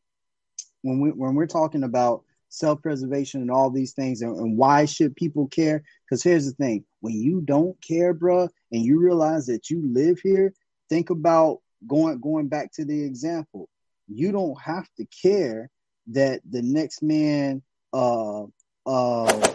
[0.82, 4.86] when we when we're talking about self preservation and all these things, and, and why
[4.86, 5.84] should people care?
[6.06, 10.20] Because here's the thing: when you don't care, bruh, and you realize that you live
[10.20, 10.54] here,
[10.90, 13.70] think about going going back to the example.
[14.08, 15.70] You don't have to care
[16.08, 17.62] that the next man
[17.94, 18.44] uh
[18.86, 19.54] uh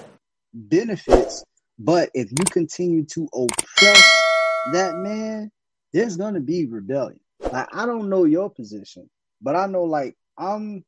[0.55, 1.44] benefits,
[1.79, 4.25] but if you continue to oppress
[4.67, 5.51] that man,
[5.93, 7.21] there's gonna be rebellion.
[7.51, 9.09] Like I don't know your position,
[9.41, 10.85] but I know like I'm.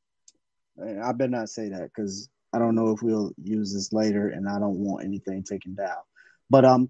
[1.02, 4.48] I better not say that because I don't know if we'll use this later, and
[4.48, 5.98] I don't want anything taken down.
[6.50, 6.88] But um,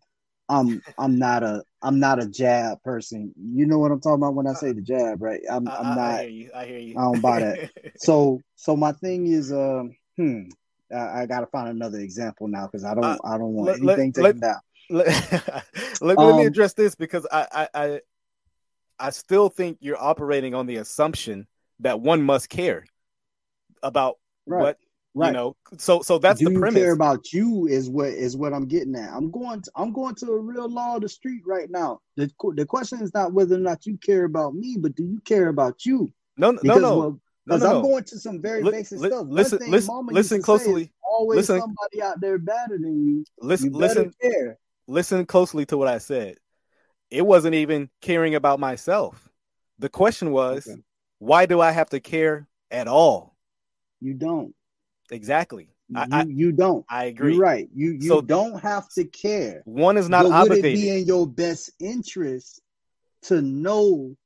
[0.49, 3.33] I'm I'm not a I'm not a jab person.
[3.37, 5.41] You know what I'm talking about when I say the jab, right?
[5.51, 6.21] I'm I, I'm I- I not.
[6.21, 7.71] hear you i hear you I don't buy that.
[7.99, 10.43] So so my thing is um hmm.
[10.95, 13.97] I, I gotta find another example now because I don't Uh, I don't want let-
[13.99, 14.61] anything let- taken down.
[14.91, 15.07] let,
[16.01, 18.01] let, me- let me Um, address this because I, I I
[18.99, 21.47] I still think you're operating on the assumption
[21.81, 22.85] that one must care
[23.83, 24.79] about Right, what
[25.15, 25.27] right.
[25.29, 25.57] you know.
[25.79, 26.83] So so that's do the you premise.
[26.83, 29.11] care about you is what is what I'm getting at.
[29.13, 32.01] I'm going to I'm going to a real law of the street right now.
[32.17, 35.21] The the question is not whether or not you care about me, but do you
[35.25, 36.13] care about you?
[36.37, 37.89] no no Because no well, no because no I'm no.
[37.89, 39.27] going to some very Li- basic li- stuff.
[39.29, 40.93] Listen- thing listen- listen used to say is closely.
[41.03, 43.25] always Listen- somebody out there better than you.
[43.41, 44.59] listen You listen care.
[44.87, 46.37] listen closely to what I said.
[47.11, 49.29] It wasn't even caring about myself.
[49.79, 50.81] The question was, Okay.
[51.19, 53.37] why do I have to care at all?
[54.01, 54.55] You don't.
[55.11, 55.69] Exactly.
[55.89, 56.85] You, I, you don't.
[56.89, 57.35] I agree.
[57.35, 57.69] You're right.
[57.75, 59.63] You you So- don't have to care.
[59.67, 60.79] One is not but would obligated.
[60.79, 62.61] it be in your best interest
[63.23, 64.17] to know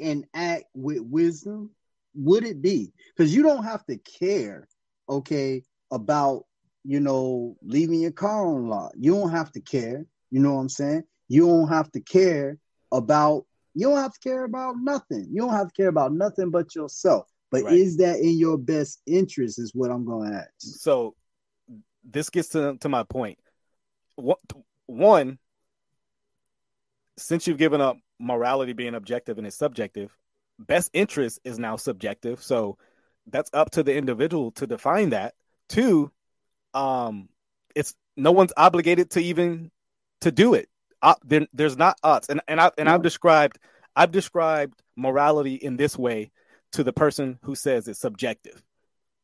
[0.00, 1.70] and act with wisdom?
[2.14, 2.92] Would it be?
[3.16, 4.68] Because you don't have to care,
[5.08, 6.44] okay, about
[6.84, 8.92] you know leaving your car on lot.
[8.98, 10.04] You don't have to care.
[10.30, 11.04] You know what I'm saying?
[11.28, 12.58] You don't have to care
[12.90, 13.46] about.
[13.74, 15.28] You don't have to care about nothing.
[15.30, 17.26] You don't have to care about nothing but yourself.
[17.50, 17.74] But Right.
[17.74, 19.58] is that in your best interest?
[19.58, 20.48] Is what I'm going to ask.
[20.58, 21.14] so
[22.04, 23.38] this gets to, to my point.
[24.16, 24.36] One,
[24.86, 25.38] one,
[27.16, 30.16] since you've given up morality being objective and it's subjective,
[30.58, 32.42] best interest is now subjective.
[32.42, 32.78] So
[33.26, 35.34] that's up to the individual to define that.
[35.68, 36.10] Two,
[36.74, 37.28] um,
[37.74, 39.70] it's no one's obligated to even
[40.20, 40.68] to do it.
[41.00, 43.58] Uh, there, there's not us, and and I and I've described
[43.96, 46.30] I've described morality in this way
[46.72, 48.62] to the person who says it's subjective.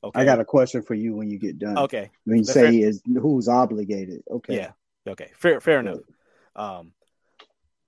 [0.02, 1.78] Okay, I got a question for you when you get done.
[1.78, 2.10] okay.
[2.24, 2.88] When you That's say fair.
[2.88, 4.22] is who's obligated?
[4.30, 4.56] Okay.
[4.56, 4.72] Yeah.
[5.08, 5.30] Okay.
[5.36, 5.60] Fair.
[5.60, 5.98] Fair enough.
[6.54, 6.92] Um,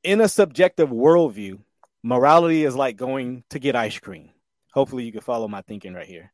[0.03, 1.59] in a subjective worldview,
[2.03, 4.31] morality is like going to get ice cream.
[4.73, 6.33] Hopefully, you can follow my thinking right here.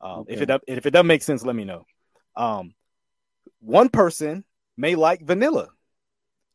[0.00, 1.86] Um, If it if it doesn't make sense, let me know.
[2.36, 2.74] Um,
[3.60, 4.44] one person
[4.76, 5.68] may like vanilla,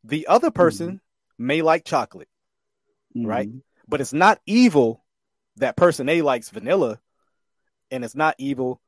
[0.04, 1.02] the other person
[1.38, 2.28] may like chocolate,
[3.28, 3.48] right?
[3.50, 3.62] Mhm.
[3.88, 5.04] but it's not evil
[5.56, 7.00] that person A likes vanilla,
[7.92, 8.82] and it's not evil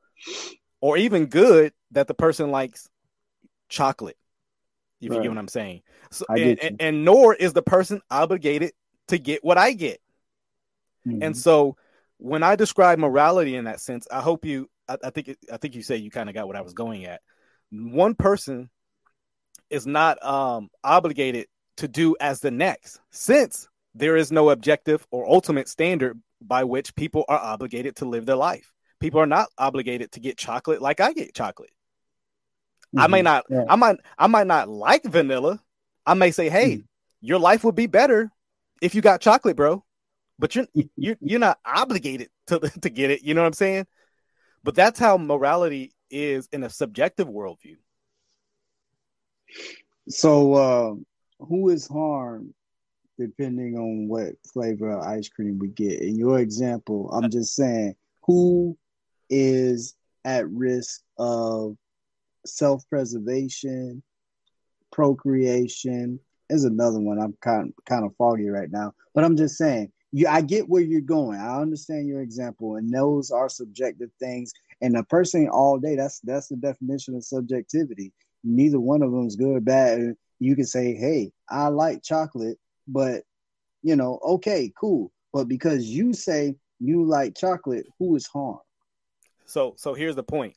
[0.80, 2.88] or even good that the person likes
[3.68, 4.16] chocolate.
[5.00, 5.82] If you get what I'm saying.
[6.12, 8.72] So and, and, and nor is the person obligated
[9.12, 10.00] to get what I get.
[11.04, 11.36] And Mhm.
[11.36, 11.76] so
[12.16, 15.74] when I describe morality in that sense, I hope you I, I think I think
[15.74, 17.20] you say you kind of got what I was going at.
[17.70, 18.70] One person
[19.70, 21.46] is not um obligated
[21.78, 26.94] to do as the next since there is no objective or ultimate standard by which
[26.94, 28.72] people are obligated to live their life.
[28.98, 31.70] People are not obligated to get chocolate like I get chocolate.
[32.94, 33.00] Mm-hmm.
[33.00, 33.24] I may mm-hmm.
[33.24, 33.64] not, yeah.
[33.68, 35.60] I might, I might not like vanilla.
[36.06, 36.86] I may say, hey, mm-hmm.
[37.20, 38.30] your life would be better
[38.82, 39.82] if you got chocolate, bro.
[40.38, 40.66] But you're
[40.96, 43.22] you're you're not obligated to to get it.
[43.22, 43.86] You know what I'm saying?
[44.64, 47.76] But that's how morality is in a subjective worldview.
[50.08, 50.94] So, uh,
[51.38, 52.52] who is harmed
[53.18, 56.00] depending on what flavor of ice cream we get?
[56.00, 58.76] In your example, I'm just saying who
[59.30, 61.76] is at risk of
[62.46, 64.02] self preservation,
[64.90, 66.18] procreation.
[66.52, 67.18] Is another one.
[67.18, 69.90] I'm kind kind of foggy right now, but I'm just saying.
[70.14, 71.40] You, I get where you're going.
[71.40, 74.52] I understand your example, and those are subjective things.
[74.82, 78.12] And a person all day, that's that's the definition of subjectivity.
[78.44, 80.14] Neither one of them is good or bad.
[80.38, 83.22] You can say, "Hey, I like chocolate," but
[83.82, 85.10] you know, okay, cool.
[85.32, 88.60] But because you say you like chocolate, who is harmed?
[89.46, 90.56] So so here's the point,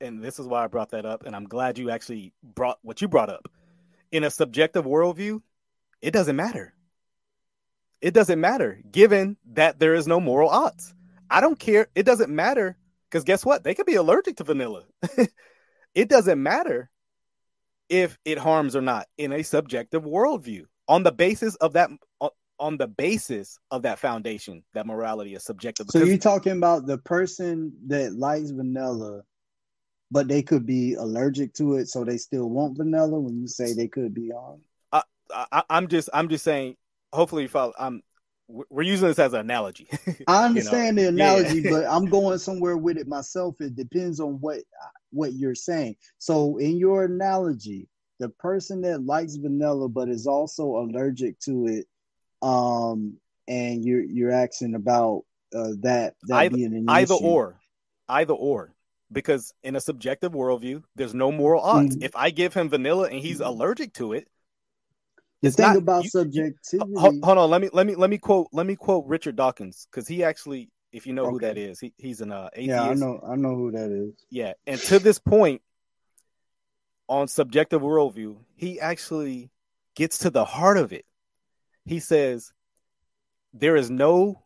[0.00, 3.02] and this is why I brought that up, and I'm glad you actually brought what
[3.02, 3.48] you brought up.
[4.14, 5.42] In a subjective worldview,
[6.00, 6.72] it doesn't matter.
[8.00, 10.94] It doesn't matter, given that there is no moral oughts.
[11.28, 11.88] I don't care.
[11.96, 12.76] It doesn't matter
[13.10, 13.64] because guess what?
[13.64, 14.84] They could be allergic to vanilla.
[15.96, 16.90] it doesn't matter
[17.88, 21.90] if it harms or not in a subjective worldview on the basis of that
[22.20, 22.28] uh,
[22.60, 25.86] on the basis of that foundation that morality is subjective.
[25.90, 29.22] So you're talking about the person that likes vanilla,
[30.10, 33.18] but they could be allergic to it, so they still want vanilla.
[33.18, 34.60] When you say they could be on,
[34.92, 36.76] I, I, am just I'm just saying.
[37.12, 37.72] Hopefully, you follow.
[37.78, 38.02] I'm
[38.48, 39.88] we're using this as an analogy.
[40.28, 41.10] I understand you know?
[41.10, 41.70] the analogy, yeah.
[41.70, 43.56] but I'm going somewhere with it myself.
[43.60, 44.60] It depends on what
[45.10, 45.96] what you're saying.
[46.18, 47.88] So in your analogy,
[48.18, 51.86] the person that likes vanilla but is also allergic to it
[52.44, 53.16] um,
[53.48, 55.22] and you're you're asking about
[55.54, 57.24] uh, that that either, being an either issue.
[57.24, 57.60] or,
[58.08, 58.74] either or,
[59.10, 61.96] because in a subjective worldview, there's no moral oughts.
[61.96, 62.04] Mm-hmm.
[62.04, 64.28] If I give him vanilla and he's allergic to it,
[65.42, 66.94] the thing not, about you, subjectivity.
[66.96, 69.86] hold, hold, on, let me let me let me quote let me quote Richard Dawkins
[69.90, 71.32] because he actually, if you know okay.
[71.32, 72.68] who that is, he, he's an uh, atheist.
[72.68, 74.14] Yeah, I know I know who that is.
[74.30, 75.60] Yeah, and to this point,
[77.08, 79.50] on subjective worldview, he actually
[79.94, 81.04] gets to the heart of it
[81.84, 82.52] he says
[83.52, 84.42] there is no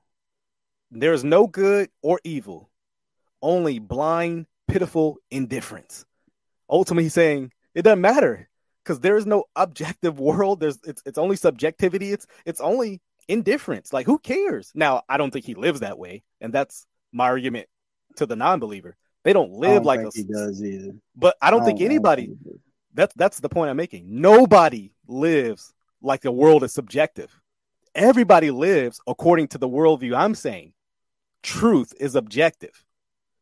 [0.91, 2.69] there is no good or evil
[3.43, 6.05] only blind pitiful indifference.
[6.71, 8.49] Ultimately he's saying it doesn't matter
[8.85, 10.61] because there is no objective world.
[10.61, 12.13] There's it's, it's only subjectivity.
[12.13, 13.93] It's it's only indifference.
[13.93, 14.71] Like who cares?
[14.75, 17.69] Now i don't think he lives that way and that's my argument
[18.17, 18.97] to the non-believer.
[19.25, 20.93] They don't live don't like a, he does either.
[21.17, 22.31] But i don't, I don't think anybody
[22.95, 24.21] that's that's the point i'm making.
[24.21, 25.73] Nobody lives
[26.03, 27.41] like the world is subjective.
[27.95, 30.73] Everybody lives according to the worldview I'm saying.
[31.43, 32.85] Truth is objective.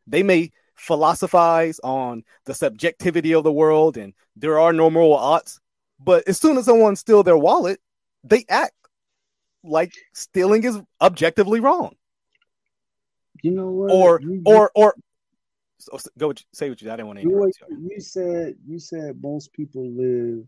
[0.06, 5.58] They may philosophize on the subjectivity of the world and there are no moral oughts,
[5.98, 7.80] but as soon as someone steals their wallet,
[8.22, 8.74] they act
[9.64, 11.96] like stealing is objectively wrong.
[13.42, 13.90] You know what?
[13.90, 14.94] Or you, or or
[15.78, 16.90] so, go say what you.
[16.90, 17.24] I didn't want to.
[17.24, 17.52] You,
[17.90, 20.44] you said you said most people live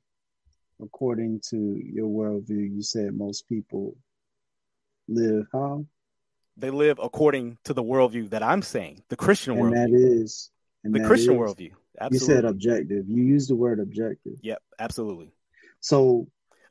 [0.83, 3.97] according to your worldview, you said most people
[5.09, 5.85] live how?
[6.59, 9.75] They live according to the worldview that I'm saying, the Christian and worldview.
[9.75, 10.51] That is
[10.83, 11.73] the Christian is, worldview.
[12.01, 12.19] Absolutely.
[12.19, 13.09] You said objective.
[13.09, 14.35] You used the word objective.
[14.43, 15.33] Yep, absolutely.
[15.81, 16.29] So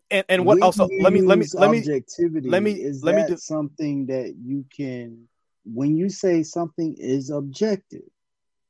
[0.10, 3.16] and and what also let me let me let me objectivity let me is let
[3.16, 5.28] that me do, something that you can
[5.66, 8.04] when you say something is objective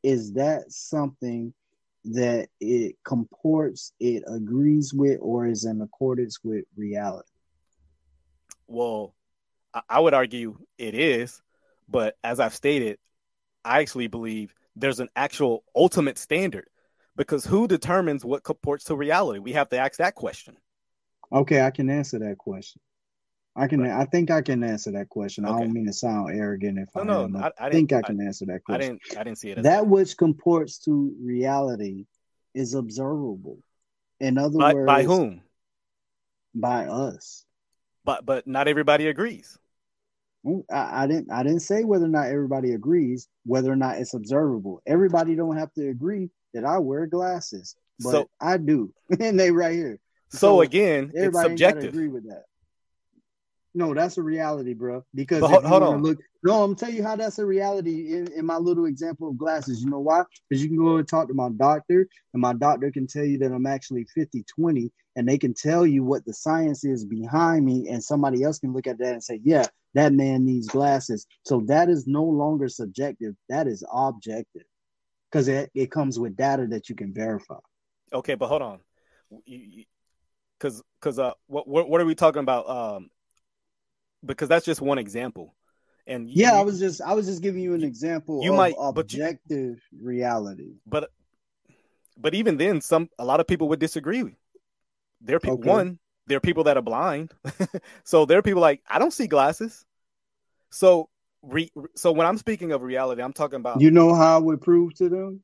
[0.04, 1.54] is that something
[2.06, 7.28] that it comports, it agrees with, or is in accordance with reality?
[8.68, 9.14] Well,
[9.90, 11.42] I would argue it is,
[11.88, 12.98] but as I've stated,
[13.64, 16.68] I actually believe there's an actual ultimate standard
[17.16, 19.40] because who determines what comports to reality?
[19.40, 20.56] We have to ask that question.
[21.32, 22.82] Okay, I can answer that question.
[23.56, 23.82] I can.
[23.82, 23.92] Right.
[23.92, 25.46] I think I can answer that question.
[25.46, 25.54] Okay.
[25.54, 26.78] I don't mean to sound arrogant.
[26.78, 28.84] If no, I no, I, I think I can answer that question.
[28.84, 29.20] I didn't.
[29.20, 29.56] I didn't see it.
[29.56, 29.88] that that.
[29.88, 32.06] which comports to reality
[32.54, 33.58] is observable.
[34.20, 35.42] In other by, words, by whom?
[36.54, 37.47] By us.
[38.08, 39.60] But but not everybody agrees.
[40.72, 41.30] I, I, didn't.
[41.30, 43.28] I didn't say whether or not everybody agrees.
[43.46, 44.82] Whether or not it's observable.
[44.88, 49.52] Everybody don't have to agree that I wear glasses, but so, I do, and they
[49.52, 50.00] right here.
[50.30, 51.94] So, so again, it's subjective.
[51.94, 52.46] Agree with that.
[53.78, 55.06] No, that's a reality, bro.
[55.14, 56.02] Because hold, hold on.
[56.02, 59.38] Look, no, I'm tell you how that's a reality in, in my little example of
[59.38, 59.84] glasses.
[59.84, 60.24] You know why?
[60.50, 63.38] Because you can go and talk to my doctor, and my doctor can tell you
[63.38, 67.66] that I'm actually 50 20, and they can tell you what the science is behind
[67.66, 71.28] me, and somebody else can look at that and say, Yeah, that man needs glasses.
[71.46, 74.64] So that is no longer subjective, that is objective
[75.32, 77.60] because it, it comes with data that you can verify.
[78.12, 78.80] Okay, but hold on,
[80.58, 82.68] because because uh, what, what what are we talking about?
[82.68, 83.10] Um,
[84.26, 85.56] because that's just one example.
[86.06, 88.76] And yeah, you, I was just I was just giving you an example you might,
[88.80, 90.76] objective you, reality.
[90.86, 91.10] But
[92.18, 94.24] but even then, some a lot of people would disagree.
[95.22, 95.70] There are people okay.
[95.70, 97.32] one, there are people that are blind.
[98.04, 99.86] so there are people like I don't see glasses.
[100.70, 101.10] So
[101.42, 104.62] re, so when I'm speaking of reality, I'm talking about You know how I would
[104.62, 105.44] prove to them?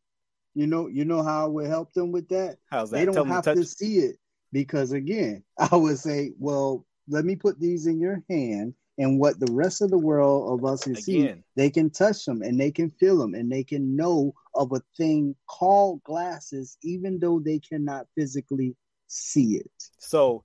[0.56, 2.58] You know, you know how I would help them with that?
[2.70, 2.98] How's that?
[2.98, 4.18] They don't Tell have to, to see it
[4.52, 9.40] because again, I would say, well, let me put these in your hand and what
[9.40, 12.72] the rest of the world of us is seeing, they can touch them and they
[12.72, 17.60] can feel them and they can know of a thing called glasses, even though they
[17.60, 18.76] cannot physically
[19.08, 19.72] see it.
[19.98, 20.44] So,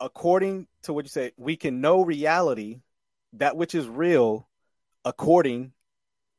[0.00, 2.80] according to what you say, we can know reality,
[3.34, 4.48] that which is real,
[5.04, 5.72] according,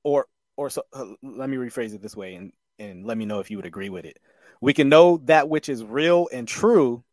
[0.03, 0.84] or or so.
[0.91, 3.66] Uh, let me rephrase it this way, and and let me know if you would
[3.66, 4.20] agree with it.
[4.59, 7.03] We can know that which is real and true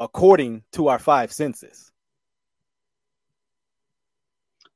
[0.00, 1.92] according to our five senses.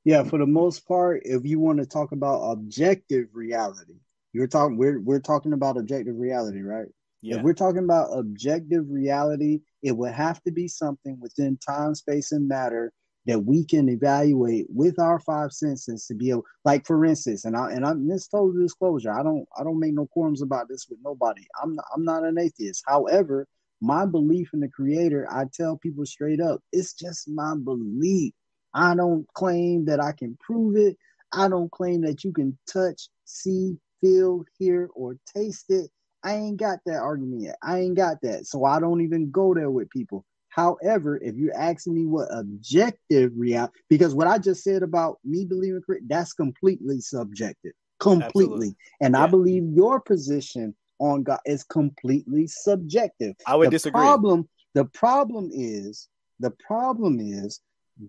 [0.04, 4.00] Yeah, for the most part, if you want to talk about objective reality,
[4.32, 6.88] you're talking we're we're talking about objective reality, right?
[7.22, 7.36] Yeah.
[7.36, 12.32] If we're talking about objective reality, it would have to be something within time, space,
[12.32, 12.92] and matter
[13.26, 17.54] that we can evaluate with our five senses to be able like for instance, and
[17.54, 20.86] I and I'm this total disclosure, I don't I don't make no quorums about this
[20.88, 21.42] with nobody.
[21.62, 22.84] I'm not, I'm not an atheist.
[22.86, 23.46] However,
[23.80, 28.32] my belief in the creator, I tell people straight up, it's just my belief.
[28.74, 30.96] I don't claim that I can prove it.
[31.32, 35.90] I don't claim that you can touch, see, feel, hear, or taste it.
[36.22, 37.56] I ain't got that argument yet.
[37.62, 38.46] I ain't got that.
[38.46, 40.24] So I don't even go there with people.
[40.50, 45.44] However, if you're asking me what objective reality, because what I just said about me
[45.44, 48.26] believing, that's completely subjective, completely.
[48.26, 48.76] Absolutely.
[49.00, 49.24] And yeah.
[49.24, 53.34] I believe your position on God is completely subjective.
[53.46, 54.00] I would the disagree.
[54.00, 57.60] Problem, the problem is, the problem is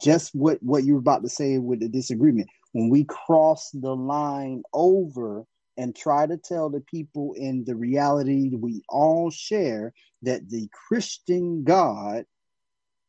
[0.01, 3.95] just what what you were about to say with the disagreement when we cross the
[3.95, 5.45] line over
[5.77, 11.63] and try to tell the people in the reality we all share that the christian
[11.63, 12.25] god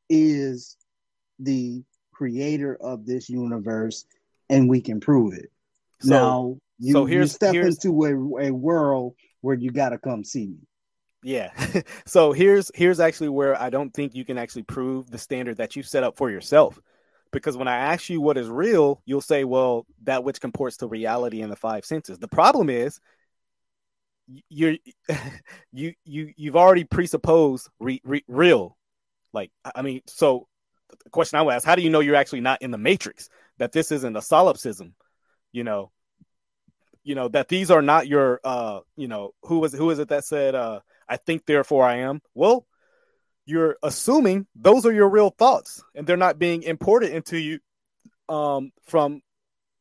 [0.09, 0.77] is
[1.39, 4.05] the creator of this universe
[4.51, 5.51] and we can prove it
[6.01, 9.91] so, now you, so here's, you step here's, into a, a world where you got
[9.91, 10.67] to come see me
[11.23, 11.51] yeah.
[12.07, 15.77] so here's here's actually where I don't think you can actually prove the standard that
[15.77, 16.81] you set up for yourself.
[17.31, 20.87] Because when I ask you what is real, you'll say, well, that which comports to
[20.87, 22.19] reality in the five senses.
[22.19, 23.01] The problem is
[24.49, 24.77] you're
[25.73, 28.77] you you you've already presupposed re, re, real.
[29.33, 30.49] Like I mean, so
[31.05, 33.29] the question I would ask, how do you know you're actually not in the matrix?
[33.59, 34.95] That this isn't a solipsism,
[35.53, 35.93] you know,
[37.05, 40.09] you know, that these are not your uh, you know, who was who is it
[40.09, 42.23] that said uh I think, therefore I am.
[42.35, 42.67] Well,
[43.45, 47.59] you're assuming those are your real thoughts and they're not being imported into you
[48.29, 49.21] um, from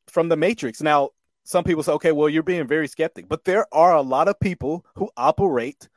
[0.07, 0.81] from the matrix.
[0.81, 1.09] Now,
[1.43, 4.39] some people say, okay, well, you're being very skeptic, but there are a lot of
[4.39, 5.87] people who operate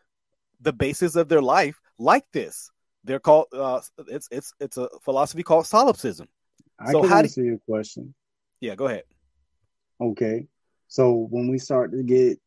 [0.61, 2.70] the basis of their life like this.
[3.03, 6.29] They're called uh, it's it's it's a philosophy called solipsism.
[6.79, 8.14] I so can how answer do, your question.
[8.61, 9.05] Yeah, go ahead.
[10.01, 10.47] Okay,
[10.95, 12.38] so when we start to get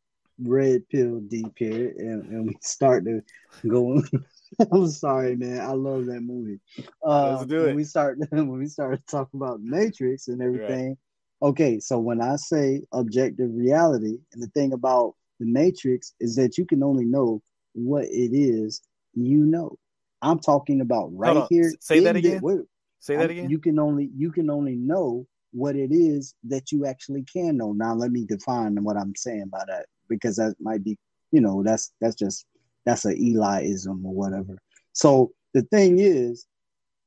[0.42, 3.22] red pill deep here and, and we start to
[3.68, 4.02] go
[4.72, 5.60] I'm sorry, man.
[5.60, 6.62] I love that movie.
[7.06, 7.64] Uh, Let's do it.
[7.66, 10.96] When we start when we start talking about Matrix and everything.
[11.42, 11.50] Right.
[11.50, 16.58] Okay, so when I say objective reality, and the thing about the Matrix is that
[16.58, 17.42] you can only know
[17.74, 18.82] what it is
[19.14, 19.78] you know.
[20.22, 21.74] I'm talking about right here.
[21.82, 22.42] Say that again.
[22.42, 22.66] The,
[23.00, 23.50] say that again.
[23.50, 27.74] You can only you can only know what it is that you actually can know.
[27.74, 30.98] Now let me define what I'm saying by that because that might be,
[31.32, 32.46] you know, that's that's just
[32.86, 34.58] that's a Eliism or whatever.
[34.94, 36.46] So the thing is,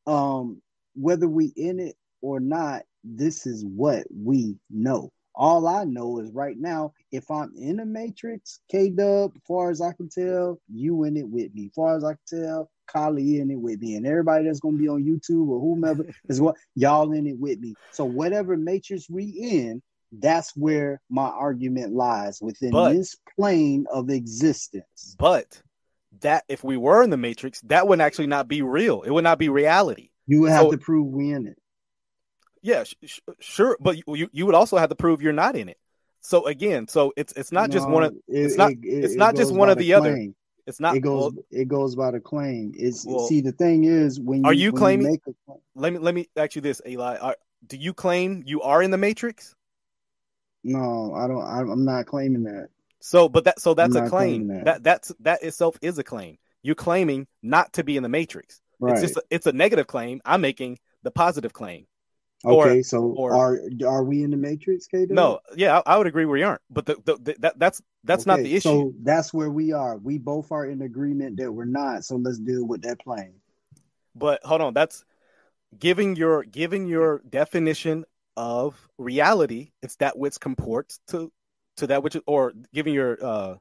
[0.06, 0.60] um,
[0.94, 5.10] whether we in it or not, this is what we know.
[5.34, 9.80] All I know is right now, if I'm in a matrix, K Dub, far as
[9.80, 11.70] I can tell, you in it with me.
[11.74, 13.96] Far as I can tell, Kali in it with me.
[13.96, 17.58] And everybody that's gonna be on YouTube or whomever is what y'all in it with
[17.58, 17.76] me.
[17.90, 19.82] So whatever matrix we in,
[20.12, 25.16] that's where my argument lies within but, this plane of existence.
[25.18, 25.62] But
[26.20, 29.02] that if we were in the matrix, that would actually not be real.
[29.02, 30.10] It would not be reality.
[30.26, 31.58] You would have so, to prove we in it.
[32.62, 35.78] Yeah, sh- sure, but you you would also have to prove you're not in it.
[36.20, 39.34] So again, so it's it's not no, just one of it's not it, it's not
[39.34, 40.28] just one of the, the other.
[40.70, 40.96] It's not.
[40.96, 41.34] It goes.
[41.34, 42.72] Well, it goes by the claim.
[42.76, 45.20] It's well, see the thing is when you, are you claiming?
[45.26, 47.16] You a, let me let me ask you this, Eli.
[47.18, 49.54] Are, do you claim you are in the matrix?
[50.62, 51.42] No, I don't.
[51.42, 52.68] I'm not claiming that.
[53.00, 54.48] So, but that so that's a claim.
[54.48, 54.64] That.
[54.64, 54.82] that.
[54.84, 56.38] that's that itself is a claim.
[56.62, 58.60] You're claiming not to be in the matrix.
[58.78, 58.92] Right.
[58.92, 60.20] It's just a, it's a negative claim.
[60.24, 61.86] I'm making the positive claim.
[62.44, 65.06] Or- okay, so or- are are we in the matrix, K?
[65.08, 66.62] No, yeah, I, I would agree we aren't.
[66.70, 68.68] But the, the, the that that's that's not the issue.
[68.68, 69.98] So that's where we are.
[69.98, 72.04] We both are in agreement that we're not.
[72.04, 73.34] So let's deal with that plane.
[74.14, 75.04] But hold on, that's
[75.78, 78.04] giving your giving your definition
[78.36, 79.72] of reality.
[79.82, 81.30] It's that which comports to
[81.76, 83.56] to that which or giving your uh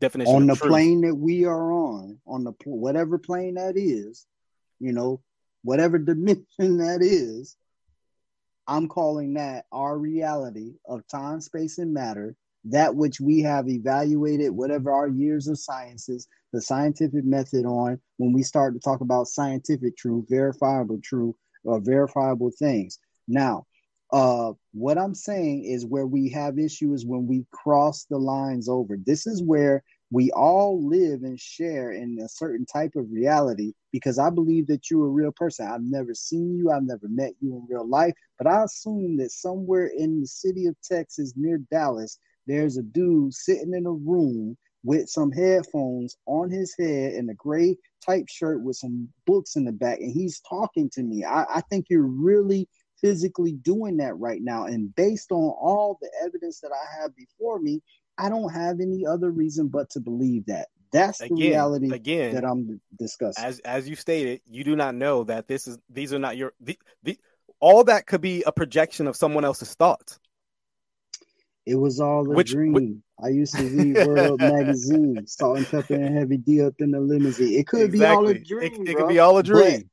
[0.00, 0.70] definition on the truth.
[0.70, 4.26] plane that we are on, on the whatever plane that is,
[4.78, 5.20] you know,
[5.62, 6.44] whatever dimension
[6.78, 7.56] that is,
[8.68, 12.36] I'm calling that our reality of time, space, and matter.
[12.64, 18.32] That which we have evaluated, whatever our years of sciences, the scientific method on when
[18.32, 22.98] we start to talk about scientific truth, verifiable truth, or verifiable things.
[23.26, 23.66] Now,
[24.12, 28.96] uh, what I'm saying is where we have issues when we cross the lines over.
[28.96, 34.18] This is where we all live and share in a certain type of reality because
[34.18, 35.68] I believe that you're a real person.
[35.70, 39.32] I've never seen you, I've never met you in real life, but I assume that
[39.32, 44.56] somewhere in the city of Texas near Dallas, there's a dude sitting in a room
[44.84, 49.64] with some headphones on his head and a gray type shirt with some books in
[49.64, 51.24] the back, and he's talking to me.
[51.24, 52.68] I, I think you're really
[53.00, 54.64] physically doing that right now.
[54.64, 57.82] And based on all the evidence that I have before me,
[58.18, 60.68] I don't have any other reason but to believe that.
[60.90, 63.44] That's the reality again, that I'm discussing.
[63.44, 66.54] as as you stated, you do not know that this is these are not your
[66.60, 67.18] the, the
[67.60, 70.18] all that could be a projection of someone else's thoughts.
[71.66, 72.72] It was all a Which- dream.
[72.72, 72.90] which-
[73.22, 77.58] I used to read World Magazine, Salt-n-Pepa and Heavy D up in the limousine.
[77.58, 78.36] It could be all a Exactly.
[78.66, 78.86] It- dream.
[78.88, 79.90] it could be all a dream.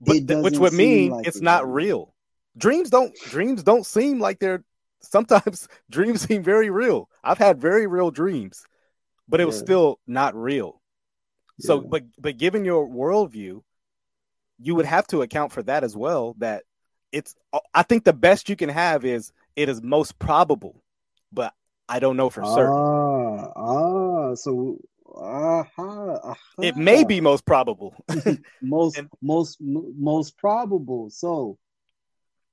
[0.00, 2.14] but But th- which would mean like it's it not real.
[2.56, 4.64] Dreams don't dreams don't seem like they're
[5.00, 7.08] sometimes dreams seem very real.
[7.22, 8.64] I've had very real dreams,
[9.28, 9.62] but it was Yeah.
[9.64, 10.80] still not real.
[11.60, 13.62] So but but given your worldview,
[14.60, 16.34] you would have to account for that as well.
[16.38, 16.62] That
[17.10, 17.34] it's
[17.74, 20.82] I think the best you can have is it is most probable,
[21.32, 21.52] but
[21.88, 22.74] I don't know for certain.
[22.74, 24.78] Ah, ah, so
[25.16, 27.94] aha, It may be most probable.
[28.62, 31.10] most And- most most probable.
[31.10, 31.58] So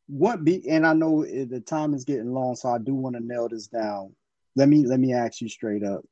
[0.08, 3.26] what be and I know the time is getting long, so I do want to
[3.26, 4.16] nail this down.
[4.56, 6.04] Let me let me ask you straight up.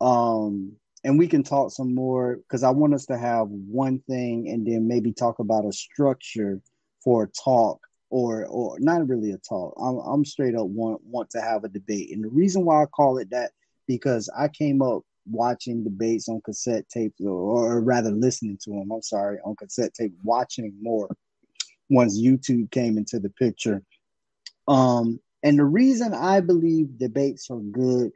[0.00, 0.72] Um,
[1.04, 4.66] and we can talk some more because I want us to have one thing and
[4.66, 6.60] then maybe talk about a structure
[7.02, 9.74] for a talk or or not really a talk.
[9.80, 12.10] I'm I'm straight up want want to have a debate.
[12.12, 13.50] And the reason why I call it that
[13.86, 18.90] because I came up watching debates on cassette tapes or, or rather listening to them.
[18.92, 21.08] I'm sorry, on cassette tape, watching more
[21.90, 23.82] once YouTube came into the picture.
[24.66, 28.12] Um, and the reason I believe debates are good,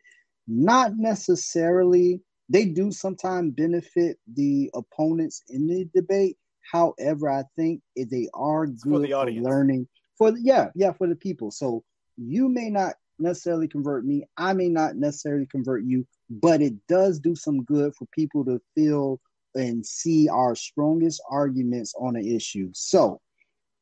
[0.46, 6.36] not necessarily, they do sometimes benefit the opponents in the debate.
[6.70, 9.44] However, I think they are good for the for, audience.
[9.44, 11.50] learning for the, yeah, yeah, for the people.
[11.50, 11.82] So
[12.16, 17.18] you may not necessarily convert me, I may not necessarily convert you, but it does
[17.18, 19.20] do some good for people to feel
[19.54, 22.70] and see our strongest arguments on an issue.
[22.72, 23.20] So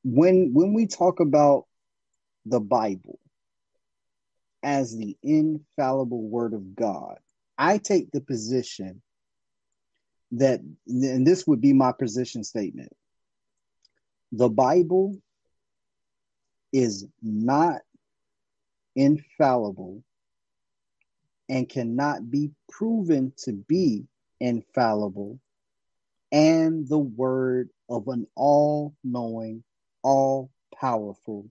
[0.05, 1.67] when when we talk about
[2.47, 3.19] the Bible
[4.63, 7.19] as the infallible word of God,
[7.59, 9.03] I take the position
[10.33, 12.93] that and this would be my position statement.
[14.33, 15.17] The Bible
[16.73, 17.83] is not
[18.97, 20.03] infallible
[21.49, 24.07] and cannot be proven to be
[24.41, 25.39] infallible
[26.33, 29.63] and the word of an all knowing,
[30.03, 31.51] all powerful,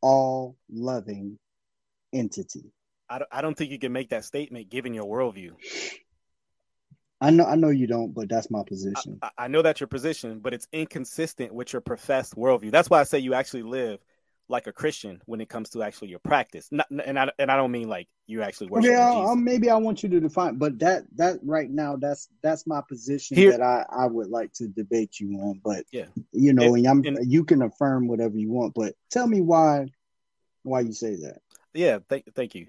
[0.00, 1.38] all loving
[2.12, 2.72] entity.
[3.08, 5.52] I don't, I don't think you can make that statement given your worldview.
[7.20, 9.18] I know I know you don't, but that's my position.
[9.20, 12.70] I, I know that's your position, but it's inconsistent with your professed worldview.
[12.70, 14.00] That's why I say you actually live
[14.50, 16.68] like a Christian when it comes to actually your practice.
[16.70, 19.36] Not, and I and I don't mean like you actually worship Okay, I'll, Jesus.
[19.44, 23.36] Maybe I want you to define, but that that right now that's that's my position
[23.36, 25.60] Here- that I I would like to debate you on.
[25.64, 26.06] But Yeah.
[26.32, 29.40] you know, And- and I'm and- you can affirm whatever you want, but tell me
[29.40, 29.86] why
[30.62, 31.40] why you say that.
[31.72, 32.66] Yeah, thank thank you.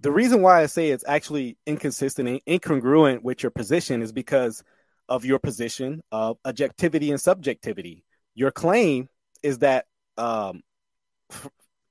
[0.00, 4.62] The reason why I say it's actually inconsistent and incongruent with your position is because
[5.08, 8.04] of your position of objectivity and subjectivity.
[8.34, 9.08] Your claim
[9.42, 10.62] is that, um,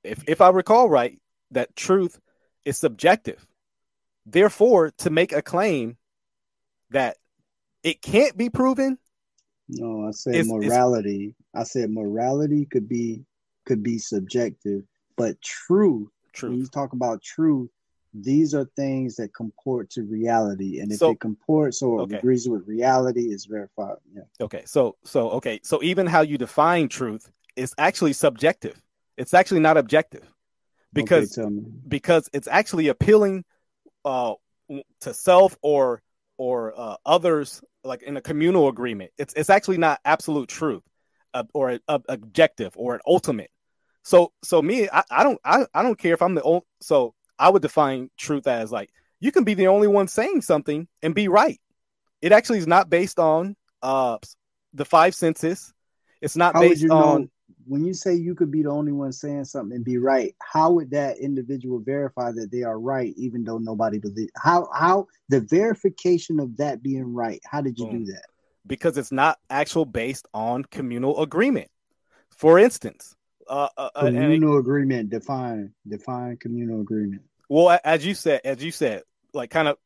[0.04, 1.18] if if I recall right,
[1.50, 2.20] that truth
[2.64, 3.46] is subjective.
[4.26, 5.96] Therefore, to make a claim
[6.90, 7.16] that
[7.82, 8.98] it can't be proven,
[9.70, 11.34] No, I said It's- it's- morality.
[11.54, 13.24] I said morality could be
[13.66, 14.84] could be subjective,
[15.16, 16.08] but truth.
[16.40, 17.68] When you talk about truth,
[18.14, 22.16] these are things that comport to reality, and if So- it comports or Okay.
[22.16, 23.98] agrees with reality, is verified.
[24.14, 24.22] Yeah.
[24.40, 28.80] Okay, so so okay, so even how you define truth is actually subjective.
[29.18, 30.26] It's actually not objective
[30.92, 31.54] because okay,
[31.86, 33.44] because it's actually appealing
[34.04, 34.34] uh
[35.00, 36.02] to self or
[36.38, 39.10] or uh, others like in a communal agreement.
[39.18, 40.82] It's it's actually not absolute truth
[41.34, 43.50] uh, or objective or an ultimate.
[44.02, 47.14] So so me I, I don't I, I don't care if I'm the only so
[47.38, 48.90] I would define truth as like
[49.20, 51.60] you can be the only one saying something and be right.
[52.22, 54.18] It actually is not based on uh
[54.72, 55.72] the five senses.
[56.20, 57.30] It's not How based you know on
[57.68, 60.34] when you say you could be the only one saying something and be right?
[60.42, 64.32] How would that individual verify that they are right, even though nobody believes?
[64.36, 67.40] How how the verification of that being right?
[67.44, 68.04] How did you Boom.
[68.04, 68.24] do that?
[68.66, 71.70] because it's not actual based on communal agreement.
[72.30, 73.16] For instance,
[73.48, 75.10] uh, uh, uh, Communal agreement.
[75.10, 77.22] Define define communal agreement.
[77.48, 79.02] well, as you said, as you said,
[79.32, 79.78] like kind of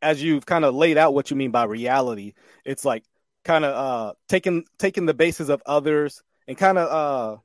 [0.00, 3.04] as you've kind of laid out what you mean by reality, it's like
[3.44, 7.40] kind of uh taking taking the basis of others and kind of uh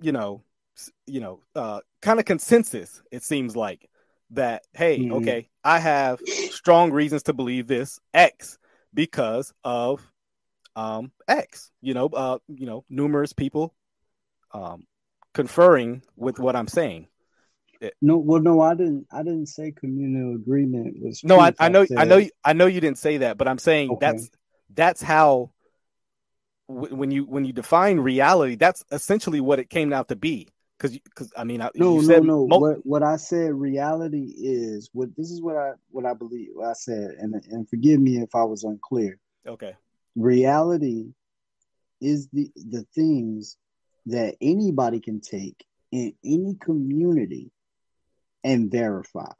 [0.00, 0.40] you know
[1.06, 3.90] you know uh kind of consensus it seems like
[4.30, 5.12] that hey Mhm.
[5.12, 6.20] okay i have
[6.52, 8.56] strong reasons to believe this x
[8.94, 10.00] because of
[10.76, 13.74] um x you know uh you know numerous people
[14.52, 14.86] um
[15.32, 17.08] conferring with what i'm saying
[18.00, 19.06] No, well, no, I didn't.
[19.12, 21.22] I didn't say communal agreement was.
[21.24, 21.52] no i.
[21.58, 23.90] I know i said- know you- i know you didn't say that but i'm saying
[23.90, 23.98] Okay.
[24.06, 24.30] that's
[24.72, 25.50] that's how
[26.68, 30.48] w- when you when you define reality that's essentially what it came out to be
[30.78, 32.46] because because i mean I, No, you no, said no.
[32.46, 36.50] mul- what what I said reality is what this is what I what I believe.
[36.54, 39.18] What I said, and and forgive me if I was unclear.
[39.46, 39.74] okay
[40.16, 41.06] Reality
[42.00, 43.56] is the the things
[44.06, 47.50] that anybody can take in any community
[48.42, 49.32] and verify.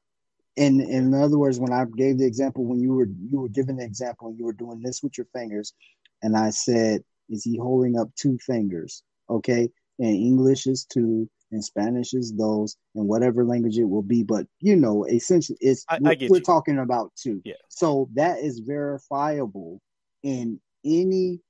[0.57, 3.77] And in other words, when I gave the example, when you were you were giving
[3.77, 5.75] the example, and you were doing this with your fingers,
[6.23, 11.65] and I said, "Is he holding up two fingers?" Okay, and English is two, and
[11.65, 14.23] Spanish is those, and whatever language it will be.
[14.23, 16.41] But you know, essentially, it's I- I we're, you.
[16.41, 17.41] talking about two.
[17.45, 17.55] Yeah.
[17.69, 19.81] So that is verifiable
[20.23, 21.41] in any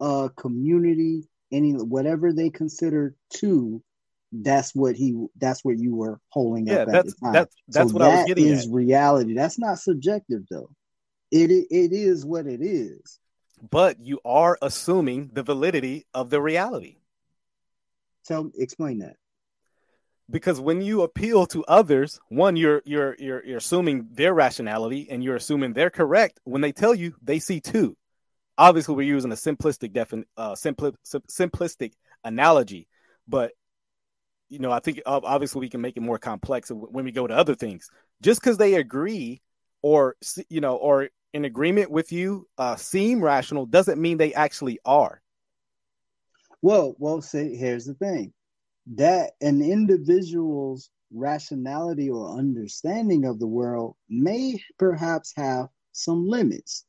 [0.00, 3.82] uh community, any whatever they consider two.
[4.30, 5.26] That's what he.
[5.38, 7.32] That's what you were holding yeah up at that's the time.
[7.32, 9.34] that's that's so what i was that getting is at reality.
[9.34, 10.70] That's not subjective though.
[11.30, 13.18] It it is what it is.
[13.62, 16.98] But you are assuming the validity of the reality.
[18.22, 19.16] So explain that.
[20.30, 25.24] because when you appeal to others one you're you're you're you're assuming their rationality and
[25.24, 26.40] you're assuming they're correct.
[26.44, 27.96] When they tell you they see two
[28.58, 31.92] obviously we're using a simplistic defin uh simpli- sim- simplistic
[32.24, 32.88] analogy
[33.28, 33.52] but
[34.48, 37.34] you know i think obviously we can make it more complex when we go to
[37.34, 37.88] other things.
[38.22, 39.42] Just because they agree
[39.82, 40.16] or
[40.48, 45.20] you know or in agreement with you uh seem rational doesn't mean they actually are
[46.62, 48.32] Well, well, say here's the thing.
[48.94, 56.84] That an individual's rationality or understanding of the world may perhaps have some limits.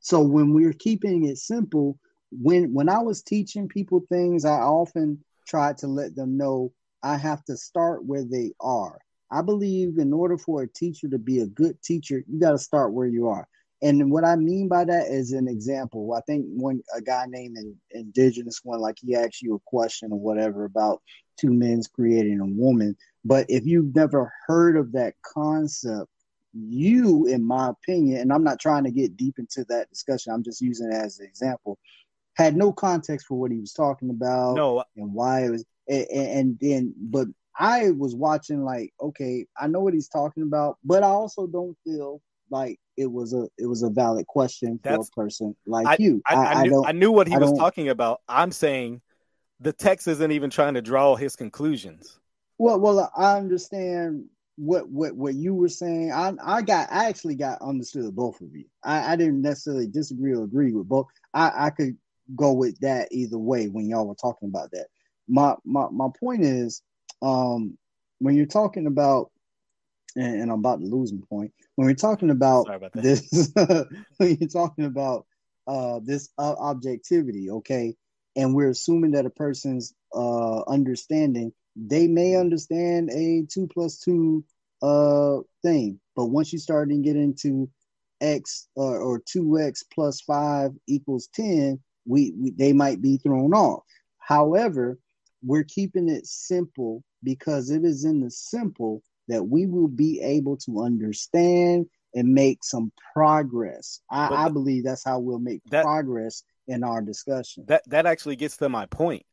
[0.00, 1.98] So when we're keeping it simple,
[2.30, 6.72] when when I was teaching people things, I often tried to let them know
[7.02, 8.98] I have to start where they are.
[9.30, 12.58] I believe in order for a teacher to be a good teacher, you got to
[12.58, 13.48] start where you are.
[13.82, 16.14] And what I mean by that is an example.
[16.14, 20.12] I think one a guy named an indigenous one, like he asked you a question
[20.12, 21.02] or whatever about
[21.38, 22.96] two men creating a woman.
[23.24, 26.08] But if you've never heard of that concept,
[26.54, 30.42] you, in my opinion, and I'm not trying to get deep into that discussion, I'm
[30.42, 31.78] just using it as an example,
[32.36, 36.06] had no context for what he was talking about no and why it was and,
[36.10, 37.26] and then but
[37.58, 41.76] I was watching like okay I know what he's talking about but I also don't
[41.84, 42.20] feel
[42.50, 46.22] like it was a it was a valid question for That's- a person like you.
[46.26, 48.20] I, I, knew, don't I knew what he I was talking about.
[48.28, 49.00] I'm saying
[49.60, 52.18] the text isn't even trying to draw his conclusions.
[52.58, 54.26] well well I understand
[54.56, 56.12] what what what you were saying.
[56.12, 58.64] I I got I actually got understood both of you.
[58.82, 61.06] I, I didn't necessarily disagree or agree with both.
[61.34, 61.96] I I could
[62.34, 64.86] go with that either way when y'all were talking about that.
[65.28, 66.82] My my my point is
[67.22, 67.76] um
[68.18, 69.30] when you're talking about
[70.16, 71.52] and, and I'm about to lose my point.
[71.76, 73.52] When we're talking about about this
[74.16, 75.26] when you're talking about
[75.66, 77.94] uh this uh, objectivity okay?
[78.34, 84.44] And we're assuming that a person's uh understanding they may understand a two plus two
[84.82, 86.00] uh thing.
[86.14, 87.68] But once you start to get into
[88.22, 93.82] x uh, or 2x plus 5 equals 10 we, we they might be thrown off.
[94.18, 94.98] However
[95.42, 100.56] we're keeping it simple because it is in the simple that we will be able
[100.58, 104.00] to understand and make some progress.
[104.10, 107.64] I, I believe that's how we'll make that, progress in our discussion.
[107.68, 109.24] That that actually gets to my point.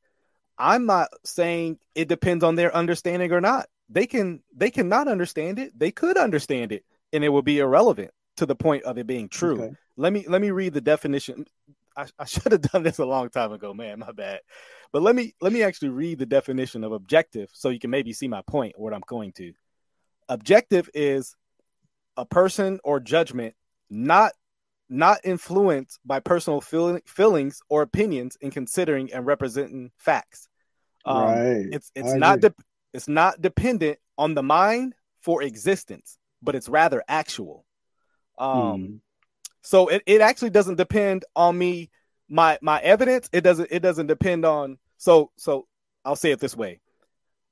[0.57, 3.67] I'm not saying it depends on their understanding or not.
[3.89, 5.77] They can they cannot understand it.
[5.77, 9.29] They could understand it and it will be irrelevant to the point of it being
[9.29, 9.61] true.
[9.61, 9.75] Okay.
[9.95, 11.45] Let me let me read the definition.
[11.95, 13.99] I, I should have done this a long time ago, man.
[13.99, 14.41] My bad.
[14.91, 18.13] But let me let me actually read the definition of objective so you can maybe
[18.13, 19.53] see my point what I'm going to.
[20.29, 21.35] Objective is
[22.17, 23.55] a person or judgment
[23.89, 24.33] not
[24.89, 30.47] not influenced by personal feel, feelings or opinions in considering and representing facts.
[31.05, 31.67] Um, right.
[31.71, 32.53] It's it's I not de-
[32.93, 37.65] it's not dependent on the mind for existence, but it's rather actual.
[38.37, 38.95] Um, hmm.
[39.61, 41.89] so it, it actually doesn't depend on me
[42.29, 43.29] my my evidence.
[43.33, 45.67] It doesn't it doesn't depend on so so
[46.05, 46.79] I'll say it this way.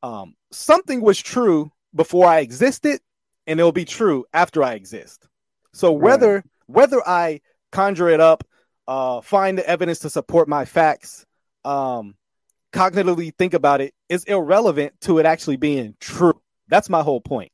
[0.03, 2.99] Um, something was true before I existed,
[3.47, 5.27] and it'll be true after I exist.
[5.73, 6.43] So whether right.
[6.67, 8.43] whether I conjure it up,
[8.87, 11.25] uh, find the evidence to support my facts,
[11.63, 12.15] um,
[12.73, 16.41] cognitively think about it, is irrelevant to it actually being true.
[16.67, 17.51] That's my whole point.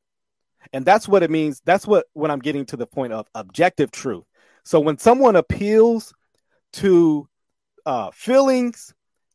[0.74, 1.62] And that's what it means.
[1.66, 4.26] That's what when I'm getting to the point of objective truth.
[4.64, 6.14] So when someone appeals
[6.74, 7.28] to
[7.86, 8.94] uh, feelings,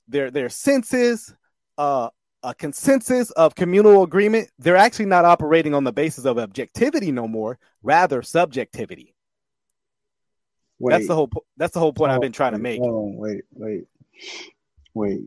[0.08, 1.34] their their senses,
[1.78, 2.10] uh,
[2.42, 7.28] a consensus of communal agreement, they're actually not operating on the basis of objectivity no
[7.28, 9.14] more, rather subjectivity.
[10.78, 10.92] Wait.
[10.92, 11.30] That's the whole.
[11.56, 12.80] That's the whole point oh, I've been trying to make.
[12.80, 13.84] On, wait, wait,
[14.94, 15.20] wait.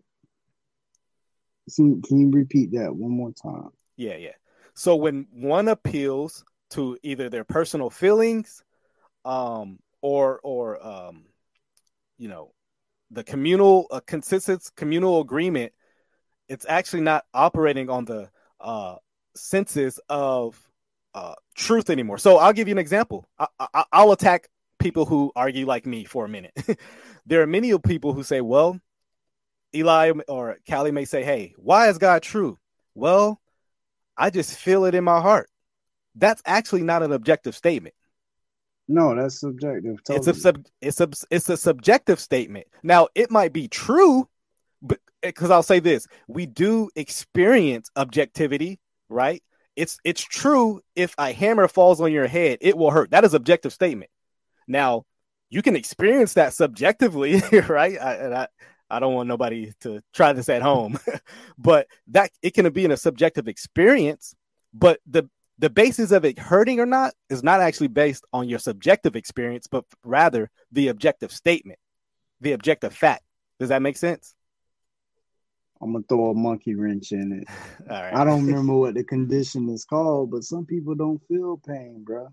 [1.74, 3.70] Can, can you repeat that one more time?
[3.96, 4.34] Yeah, yeah.
[4.74, 8.64] So when one appeals to either their personal feelings,
[9.24, 11.24] um, or or um,
[12.18, 12.52] you know,
[13.12, 15.72] the communal uh, consensus communal agreement
[16.50, 18.30] it's actually not operating on the
[18.60, 18.96] uh,
[19.36, 20.60] senses of
[21.14, 22.18] uh, truth anymore.
[22.18, 23.28] So I'll give you an example.
[23.40, 26.52] I, will attack people who argue like me for a minute.
[27.26, 28.80] there are many people who say, well,
[29.74, 32.58] Eli or Kali may say, hey, why is God true?
[32.94, 33.42] Well,
[34.18, 35.50] I just feel it in my heart.
[36.16, 37.96] That's actually not an objective statement.
[38.88, 40.04] No, that's subjective.
[40.04, 40.18] Totally.
[40.18, 42.68] It's a sub, it's a it's a subjective statement.
[42.84, 44.30] Now, it might be true
[45.26, 49.42] Eh, because I'll say this: we do experience objectivity, right?
[49.76, 50.82] It's it's true.
[50.96, 53.12] If a hammer falls on your head, it will hurt.
[53.12, 54.12] That is objective statement.
[54.68, 55.04] Now,
[55.50, 58.00] you can experience that subjectively, right?
[58.00, 58.48] I, and I
[58.90, 61.00] I don't want nobody to try this at home,
[61.58, 64.36] but that it can be in a subjective experience.
[64.74, 68.60] But the the basis of it hurting or not is not actually based on your
[68.60, 71.80] subjective experience, but rather the objective statement,
[72.42, 73.24] the objective fact.
[73.60, 74.36] Does that make sense?
[75.82, 77.90] I'm gonna throw a monkey wrench in it.
[77.92, 82.30] I don't remember what the condition is called, but some people don't feel pain, bro.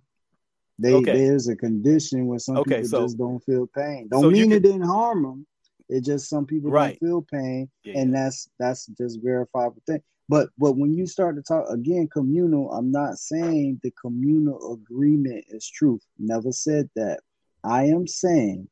[0.78, 1.12] They, okay.
[1.12, 4.08] There's a condition where some okay, people so, just don't feel pain.
[4.10, 5.46] Don't so mean it didn't harm them.
[5.88, 6.98] It just some people right.
[7.00, 7.98] don't feel pain, yeah.
[7.98, 10.02] and that's that's just verifiable thing.
[10.28, 15.44] But but when you start to talk again, communal, I'm not saying the communal agreement
[15.48, 16.02] is truth.
[16.18, 17.20] Never said that.
[17.64, 18.68] I am saying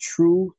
[0.00, 0.52] truth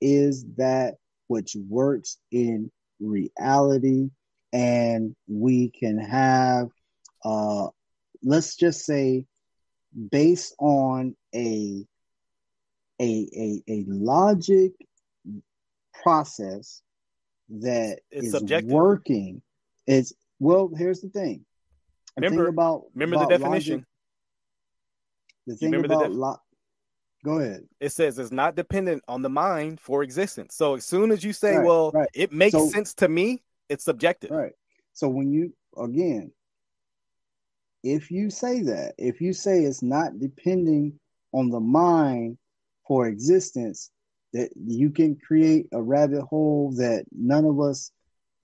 [0.00, 0.96] is that
[1.28, 2.70] which works in
[3.04, 4.10] reality
[4.52, 6.68] and we can have
[7.24, 7.66] uh
[8.22, 9.24] let's just say
[10.10, 11.84] based on a
[13.00, 14.72] a a, a logic
[16.02, 16.82] process
[17.48, 18.70] that it's is subjective.
[18.70, 19.42] working
[19.86, 21.44] it's well here's the thing
[22.16, 23.86] remember about remember about the definition logic,
[25.46, 26.40] the thing about the def- lo-
[27.24, 27.62] Go ahead.
[27.80, 30.54] It says it's not dependent on the mind for existence.
[30.54, 32.08] So as soon as you say, right, well, right.
[32.12, 34.30] it makes so, sense to me, it's subjective.
[34.30, 34.52] Right.
[34.92, 36.32] So when you again,
[37.82, 41.00] if you say that, if you say it's not depending
[41.32, 42.36] on the mind
[42.86, 43.90] for existence,
[44.34, 47.90] that you can create a rabbit hole that none of us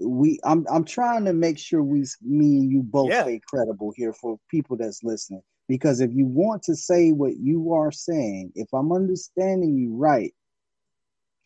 [0.00, 3.24] we I'm I'm trying to make sure we me and you both yeah.
[3.24, 5.42] stay credible here for people that's listening.
[5.70, 10.34] Because if you want to say what you are saying, if I'm understanding you right,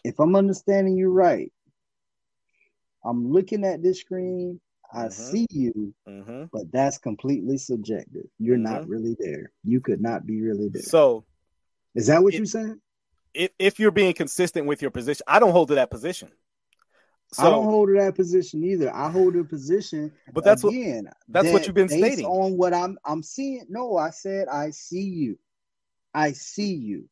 [0.02, 1.52] if I'm understanding you right,
[3.04, 5.10] I'm looking at this screen, I mm-hmm.
[5.10, 6.44] see you, mm-hmm.
[6.54, 8.24] but that's completely subjective.
[8.38, 8.72] You're mm-hmm.
[8.72, 9.52] not really there.
[9.62, 10.80] You could not be really there.
[10.80, 11.26] So,
[11.94, 12.80] is that what it, you're saying?
[13.34, 16.30] If, if you're being consistent with your position, I don't hold to that position.
[17.34, 18.94] So, I don't hold that position either.
[18.94, 21.04] I hold a position, but that's again.
[21.04, 22.96] What, that's that what you've been stating on what I'm.
[23.04, 23.66] I'm seeing.
[23.68, 25.38] No, I said I see you.
[26.14, 27.08] I see you.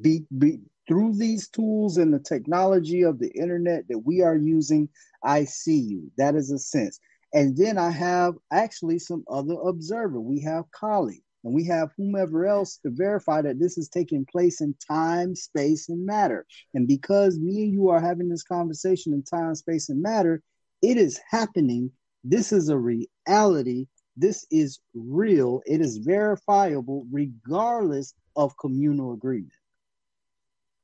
[0.00, 4.88] Be, be through these tools and the technology of the internet that we are using.
[5.22, 6.10] I see you.
[6.16, 6.98] That is a sense.
[7.34, 10.20] And then I have actually some other observer.
[10.20, 14.62] We have Kali and we have whomever else to verify that this is taking place
[14.62, 16.46] in time, space, and matter.
[16.72, 20.42] And because me and you are having this conversation in time, space, and matter,
[20.82, 21.90] it is happening.
[22.24, 23.86] This is a reality.
[24.16, 25.60] This is real.
[25.66, 29.52] It is verifiable regardless of communal agreement.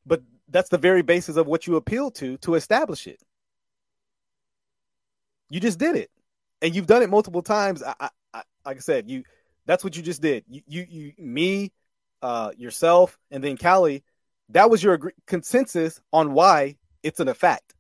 [0.05, 3.23] But that's the very basis of what you appeal to to establish it.
[5.49, 6.11] You just did it,
[6.61, 7.83] and you've done it multiple times.
[7.83, 9.25] I, I, I, like I said, you
[9.67, 10.45] that's what you just did.
[10.49, 11.73] You, you, you me,
[12.23, 14.03] uh, yourself, and then Kali.
[14.51, 17.75] That was your agree- consensus on why it's an effect.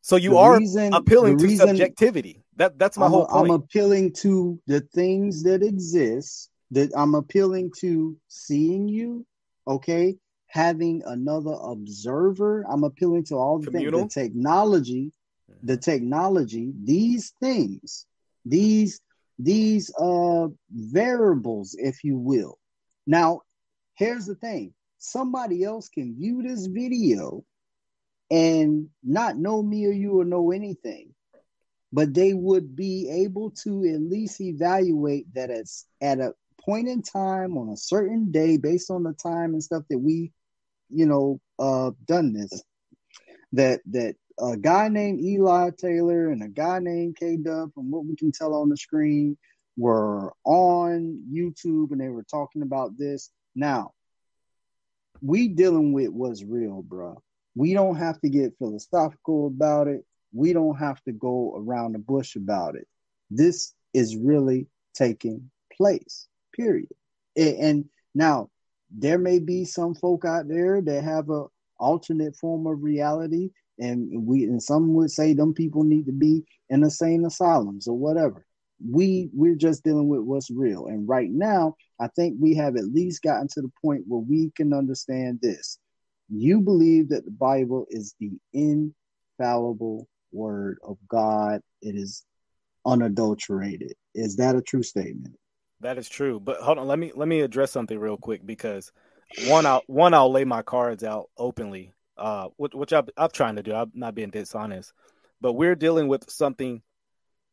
[0.00, 2.42] So you the are reason, appealing to reason, subjectivity.
[2.56, 3.50] That that's my I'm, whole point.
[3.50, 6.50] I'm appealing to the things that exist.
[6.70, 9.26] That I'm appealing to seeing you,
[9.68, 10.16] okay,
[10.46, 12.64] having another observer.
[12.68, 15.12] I'm appealing to all the things, the technology,
[15.62, 18.06] the technology, these things,
[18.46, 19.00] these
[19.42, 22.58] these uh variables, if you will.
[23.06, 23.42] Now,
[23.94, 27.44] here's the thing: somebody else can view this video
[28.30, 31.14] and not know me or you or know anything,
[31.92, 37.02] but they would be able to at least evaluate that it's at a point in
[37.02, 40.32] time on a certain day based on the time and stuff that we,
[40.88, 42.62] you know, uh done this.
[43.52, 48.04] That that a guy named Eli Taylor and a guy named K Dub, from what
[48.04, 49.38] we can tell on the screen,
[49.76, 53.30] were on YouTube and they were talking about this.
[53.54, 53.92] Now,
[55.20, 57.22] we dealing with what's real, bro.
[57.54, 60.04] We don't have to get philosophical about it.
[60.32, 62.88] We don't have to go around the bush about it.
[63.30, 66.88] This is really taking place, period.
[67.36, 68.50] And now,
[68.90, 71.46] there may be some folk out there that have a
[71.78, 73.50] alternate form of reality
[73.82, 77.98] and we and some would say them people need to be in insane asylums or
[77.98, 78.46] whatever.
[78.88, 80.86] We we're just dealing with what's real.
[80.86, 84.52] And right now i think we have at least gotten to the point where we
[84.56, 85.78] can understand this.
[86.28, 91.60] You believe that the bible is the infallible word of god.
[91.80, 92.24] It is
[92.86, 93.94] unadulterated.
[94.14, 95.34] Is that a true statement?
[95.80, 96.38] That is true.
[96.38, 98.92] But hold on let me let me address something real quick because
[99.46, 103.62] one i'll one i'll lay my cards out openly uh, which I'm, I'm trying to
[103.62, 103.74] do.
[103.74, 104.92] I'm not being dishonest,
[105.40, 106.82] but we're dealing with something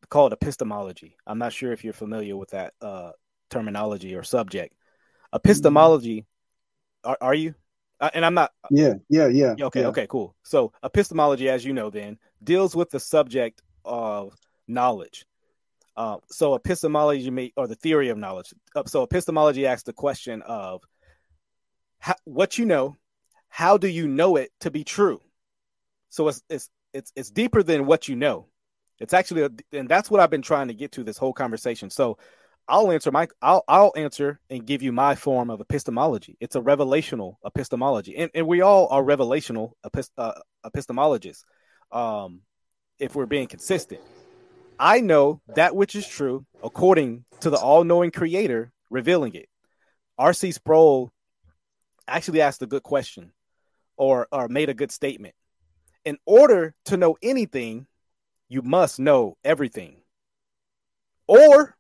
[0.10, 1.16] called epistemology.
[1.28, 3.12] I'm not sure if you're familiar with that uh,
[3.50, 4.76] terminology or subject.
[5.34, 6.26] Epistemology,
[7.04, 7.56] are, are you?
[8.00, 8.52] Uh, and I'm not.
[8.72, 9.56] Yeah, yeah, yeah.
[9.60, 9.88] Okay, yeah.
[9.88, 10.36] okay, cool.
[10.44, 14.34] So epistemology, as you know, then deals with the subject of
[14.68, 15.26] knowledge.
[15.98, 18.54] Uh, so epistemology may, or the theory of knowledge.
[18.74, 20.82] Uh, so epistemology asks the question of
[22.00, 22.96] how, what you know
[23.50, 25.22] how do you know it to be true?
[26.10, 28.48] So it's it's it's it's deeper than what you know.
[29.00, 31.90] It's actually, a, and that's what I've been trying to get to this whole conversation.
[31.90, 32.18] So
[32.68, 36.38] I'll answer my I'll I'll answer and give you my form of epistemology.
[36.40, 40.34] It's a revelational epistemology, and and we all are revelational epist, uh,
[40.66, 41.44] epistemologists.
[41.92, 42.42] Um,
[43.00, 44.02] if we're being consistent,
[44.78, 49.48] I know that which is true according to the all-knowing Creator revealing it.
[50.18, 50.52] R.C.
[50.52, 51.12] Sproul
[52.08, 53.32] actually asked a good question
[54.00, 55.36] or or made a good statement.
[56.06, 57.86] In order to know anything,
[58.48, 59.98] you must know everything.
[61.28, 61.78] Or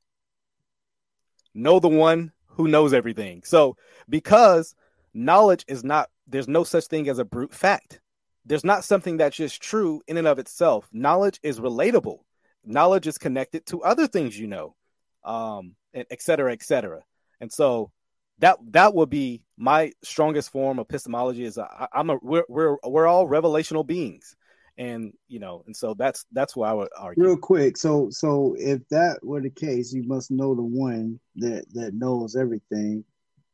[1.55, 3.41] know the one who knows everything.
[3.43, 4.75] So, because
[5.13, 8.01] knowledge is not there's no such thing as a brute fact.
[8.45, 10.87] There's not something that's just true in and of itself.
[10.91, 12.19] Knowledge is relatable.
[12.65, 14.75] Knowledge is connected to other things you know,
[15.23, 17.01] um, et cetera, et cetera.
[17.39, 17.91] And so
[18.39, 22.45] that that would be my strongest form of epistemology is uh, I, am a we're,
[22.47, 24.35] we're we're all revelational beings.
[24.77, 27.23] And you know and so that's that's why i would argue.
[27.23, 27.75] Real quick.
[27.75, 32.35] So so if that were the case you must know the one that that knows
[32.35, 33.03] everything.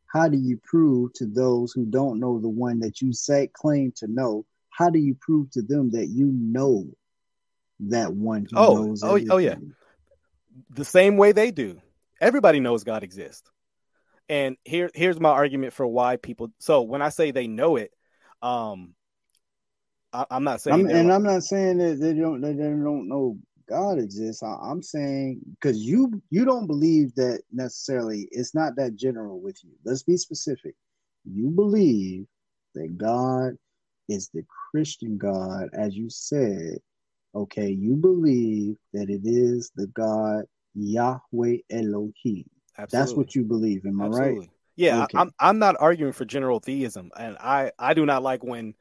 [0.07, 3.91] How do you prove to those who don't know the one that you say claim
[3.97, 4.45] to know?
[4.69, 6.85] How do you prove to them that you know
[7.81, 9.31] that one who oh, knows oh, everything?
[9.31, 9.55] oh yeah.
[10.69, 11.81] the same way they do.
[12.21, 13.49] Everybody knows god exists
[14.29, 16.51] and here here's my argument for why people.
[16.59, 17.91] So when I say they know it,
[18.41, 18.95] um,
[20.13, 23.07] I, am not saying, I'm, and I'm not saying that they don't that they don't
[23.07, 24.43] know God exists.
[24.43, 28.27] I, I'm saying because you you don't believe that necessarily.
[28.31, 29.71] It's not that general with you.
[29.83, 30.75] Let's be specific.
[31.25, 32.25] You believe
[32.75, 33.53] that God
[34.07, 36.77] is the Christian God, as you said.
[37.33, 40.45] Okay, you believe that it is the God
[40.75, 42.49] Yahweh Elohim.
[42.77, 43.07] Absolutely.
[43.07, 43.85] That's what you believe.
[43.85, 44.39] Am I Absolutely.
[44.39, 44.49] right?
[44.75, 45.17] Yeah, okay.
[45.17, 48.75] I'm I'm not arguing for general theism, and I I do not like when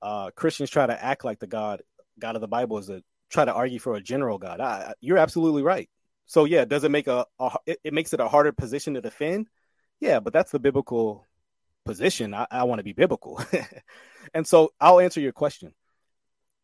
[0.00, 1.82] uh, Christians try to act like the God
[2.18, 4.60] God of the Bible is a try to argue for a general God.
[4.60, 5.88] I, you're absolutely right.
[6.26, 9.00] So yeah, does it make a, a it, it, makes it a harder position to
[9.02, 9.48] defend?
[10.00, 11.26] Yeah, but that's the biblical
[11.84, 12.32] position.
[12.32, 13.42] I, I want to be biblical,
[14.34, 15.74] and so I'll answer your question.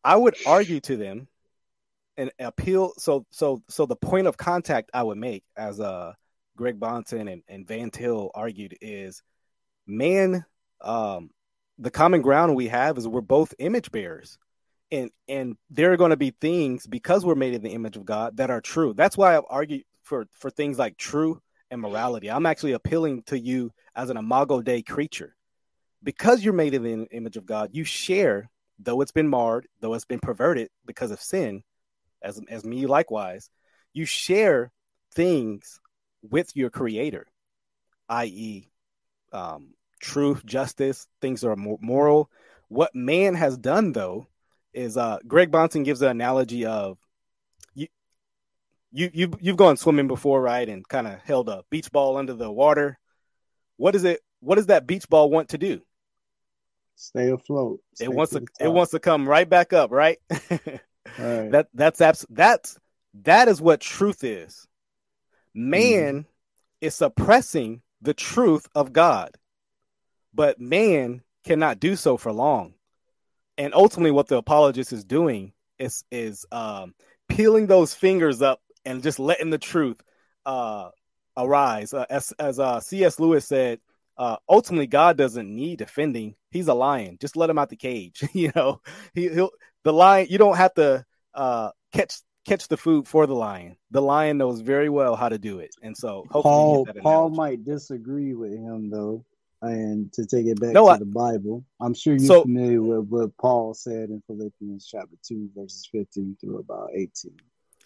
[0.03, 1.27] I would argue to them
[2.17, 2.93] and appeal.
[2.97, 6.13] So so so the point of contact I would make as uh
[6.61, 9.23] Greg Bahnsen and, and Van Til argued is
[9.87, 10.45] man
[10.81, 11.31] um
[11.79, 14.37] the common ground we have is we're both image bearers
[14.91, 18.05] and and there are going to be things because we're made in the image of
[18.05, 18.93] God that are true.
[18.93, 21.41] That's why I argue for for things like true
[21.71, 22.29] and morality.
[22.29, 25.35] I'm actually appealing to you as an imago Dei creature.
[26.03, 29.95] Because you're made in the image of God, you share, though it's been marred, though
[29.95, 31.63] it's been perverted because of sin,
[32.21, 33.49] as as me likewise,
[33.93, 34.71] you share
[35.15, 35.80] things
[36.21, 37.27] with your creator,
[38.09, 38.69] i.e.,
[39.31, 42.29] um, truth, justice, things that are moral.
[42.67, 44.27] What man has done though
[44.73, 46.97] is uh Greg Bahnsen gives the analogy of
[47.73, 47.87] you
[48.91, 50.67] you you you've gone swimming before, right?
[50.67, 52.97] And kind of held a beach ball under the water.
[53.77, 55.81] What is it what does that beach ball want to do?
[56.95, 57.79] Stay afloat.
[57.95, 60.19] Stay it wants to, to it wants to come right back up, right?
[60.29, 61.51] right.
[61.51, 62.77] That that's abs- that's
[63.23, 64.67] that is what truth is.
[65.53, 66.25] Man mm.
[66.79, 69.37] is suppressing the truth of God.
[70.33, 72.73] But man cannot do so for long
[73.61, 76.95] and ultimately what the apologist is doing is is um,
[77.29, 80.01] peeling those fingers up and just letting the truth
[80.47, 80.89] uh,
[81.37, 81.93] arise.
[81.93, 83.19] Uh, as as uh, C.S.
[83.19, 83.79] Lewis said,
[84.17, 86.35] uh, ultimately God doesn't need defending.
[86.49, 87.17] He's a lion.
[87.21, 88.23] Just let him out the cage.
[88.33, 88.81] you know,
[89.13, 89.51] he, will
[89.83, 90.27] the lion.
[90.29, 92.15] You don't have to uh, catch
[92.45, 93.77] catch the food for the lion.
[93.91, 98.33] The lion knows very well how to do it, and so Paul Paul might disagree
[98.33, 99.25] with him though
[99.61, 102.81] and to take it back no, to I, the Bible, I'm sure you're so, familiar
[102.81, 107.31] with what Paul said in Philippians chapter 2, verses 15 through about 18.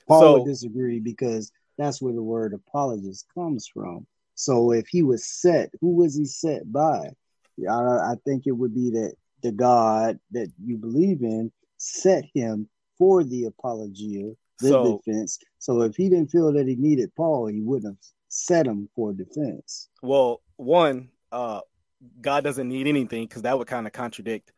[0.07, 4.07] Paul so, would disagree because that's where the word apologist comes from.
[4.35, 7.09] So if he was set, who was he set by?
[7.69, 12.69] I, I think it would be that the God that you believe in set him
[12.97, 15.39] for the apologia, the so, defense.
[15.59, 17.97] So if he didn't feel that he needed Paul, he wouldn't have
[18.27, 19.89] set him for defense.
[20.01, 21.61] Well, one, uh,
[22.21, 24.51] God doesn't need anything because that would kind of contradict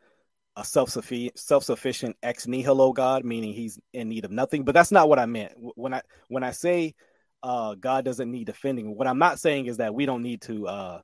[0.56, 4.64] a self-sufficient, self-sufficient ex nihilo God, meaning he's in need of nothing.
[4.64, 6.96] But that's not what I meant when I when I say
[7.44, 8.96] uh, God doesn't need defending.
[8.96, 11.02] What I'm not saying is that we don't need to uh,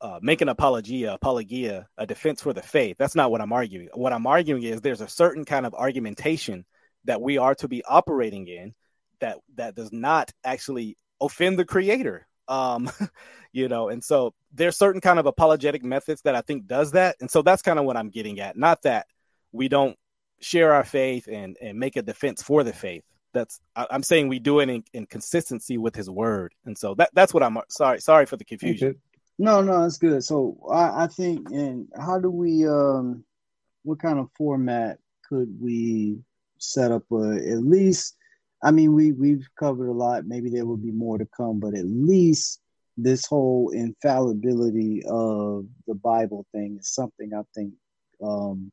[0.00, 2.96] uh, make an apologia, apologia, a defense for the faith.
[2.98, 3.88] That's not what I'm arguing.
[3.94, 6.64] What I'm arguing is there's a certain kind of argumentation
[7.04, 8.74] that we are to be operating in
[9.20, 12.26] that that does not actually offend the Creator.
[12.48, 12.90] Um,
[13.52, 17.16] you know, and so there's certain kind of apologetic methods that I think does that.
[17.20, 18.56] And so that's kind of what I'm getting at.
[18.56, 19.06] Not that
[19.52, 19.96] we don't
[20.40, 23.04] share our faith and, and make a defense for the faith.
[23.32, 26.52] That's I, am saying we do it in, in, consistency with his word.
[26.66, 28.96] And so that that's what I'm sorry, sorry for the confusion.
[29.38, 30.22] No, no, that's good.
[30.22, 33.24] So I, I think and how do we um
[33.84, 36.18] what kind of format could we
[36.62, 38.16] set up a, at least
[38.62, 40.26] I mean, we we've covered a lot.
[40.26, 42.60] Maybe there will be more to come, but at least
[42.96, 47.72] this whole infallibility of the Bible thing is something I think
[48.22, 48.70] um,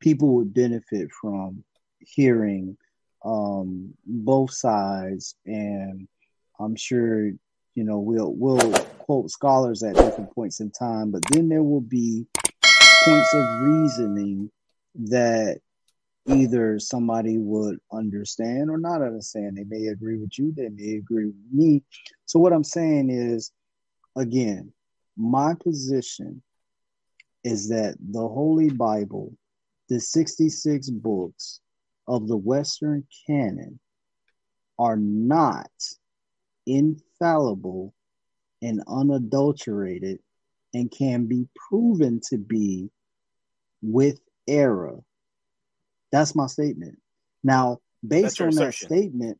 [0.00, 1.64] people would benefit from
[2.00, 2.76] hearing
[3.24, 6.06] um, both sides, and
[6.60, 7.28] I'm sure
[7.74, 11.80] you know we'll we'll quote scholars at different points in time, but then there will
[11.80, 12.26] be
[13.04, 14.50] points of reasoning
[14.96, 15.60] that
[16.28, 19.56] either somebody would understand or not understand.
[19.56, 21.82] They may agree with you, they may agree with me.
[22.26, 23.50] So, what I'm saying is,
[24.16, 24.72] again,
[25.16, 26.42] my position
[27.44, 29.32] is that the Holy Bible,
[29.88, 31.60] the 66 books
[32.06, 33.80] of the Western canon,
[34.78, 35.70] are not
[36.66, 37.94] infallible
[38.60, 40.18] and unadulterated
[40.74, 42.90] and can be proven to be
[43.80, 45.02] with error
[46.12, 46.98] that's my statement.
[47.42, 49.38] Now, based on that statement,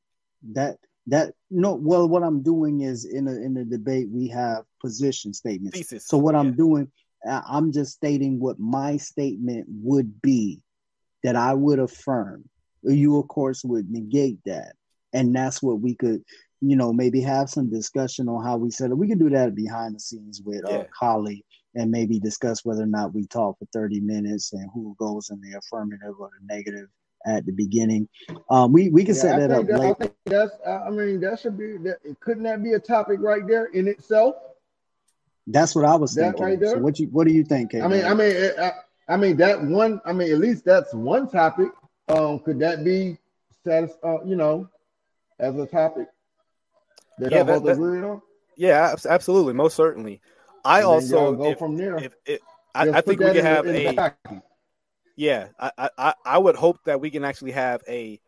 [0.53, 0.79] that
[1.09, 5.33] that no, well, what I'm doing is in a in a debate we have position
[5.33, 5.79] statements.
[5.79, 6.07] Thesis.
[6.07, 6.41] So what yeah.
[6.41, 6.91] I'm doing,
[7.27, 10.61] I'm just stating what my statement would be
[11.25, 12.49] that I would affirm.
[12.83, 14.75] You, of course, would negate that,
[15.13, 16.23] and that's what we could,
[16.61, 18.99] you know, maybe have some discussion on how we said it.
[18.99, 20.77] We can do that behind the scenes with yeah.
[20.77, 21.45] uh, Kali
[21.79, 25.41] and maybe discuss whether or not we talk for 30 minutes and who goes in
[25.41, 26.89] the affirmative or the negative
[27.25, 28.09] at the beginning.
[28.51, 29.67] Um, we we can yeah, set that up.
[29.67, 30.53] That, I think that's.
[30.67, 31.77] I mean, that should be.
[31.79, 34.35] That, couldn't that be a topic right there in itself?
[35.47, 36.45] That's what I was that thinking.
[36.45, 36.75] Right there?
[36.75, 37.71] So what you what do you think?
[37.71, 37.87] K-Man?
[37.87, 38.73] I mean, I mean, I,
[39.09, 40.01] I, mean that one.
[40.05, 41.69] I mean, at least that's one topic.
[42.09, 43.19] Um, could that be
[43.65, 44.69] satis- uh, you know,
[45.39, 46.09] as a topic
[47.19, 48.21] that Yeah, I that- both that-
[48.57, 50.21] Yeah, absolutely, most certainly.
[50.69, 51.97] I And also go if, from there.
[51.97, 52.41] if it,
[52.75, 54.41] I, I think we can could in have in a package.
[55.17, 55.49] yeah.
[55.59, 58.21] I, I- I I would hope that we can actually have a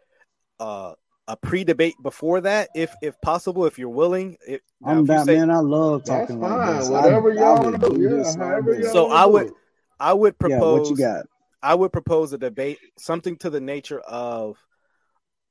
[0.59, 0.95] uh
[1.29, 4.37] a pre-debate before that, if if possible, if you're willing.
[4.49, 5.51] It, now, I'm if you that say- man.
[5.51, 6.59] I love That's talking fine.
[6.59, 6.89] like this.
[6.89, 8.03] Whatever I y'all would want to do.
[8.03, 9.53] Yeah, this however y'all So I would- it.
[10.01, 10.51] I would propose.
[10.51, 10.81] Yeah, propose.
[10.91, 11.27] what you got?
[11.62, 14.57] I would propose a debate, something to the nature of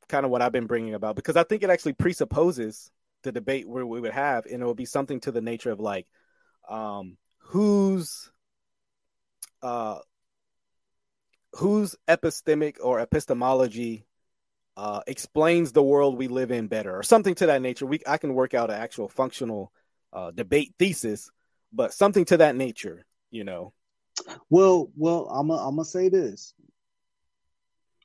[0.07, 2.89] kind of what I've been bringing about, because I think it actually presupposes
[3.21, 5.79] the debate where we would have, and it would be something to the nature of
[5.79, 6.07] like,
[6.69, 8.31] um, whose,
[9.61, 9.99] uh,
[11.53, 14.05] whose epistemic or epistemology
[14.77, 17.85] uh, explains the world we live in better, or something to that nature.
[17.85, 19.73] We I can work out an actual functional
[20.13, 21.29] uh, debate thesis,
[21.73, 23.73] but something to that nature, you know.
[24.49, 26.53] Well, well, I'm gonna I'm gonna say this.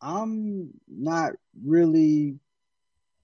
[0.01, 1.33] I'm not
[1.65, 2.39] really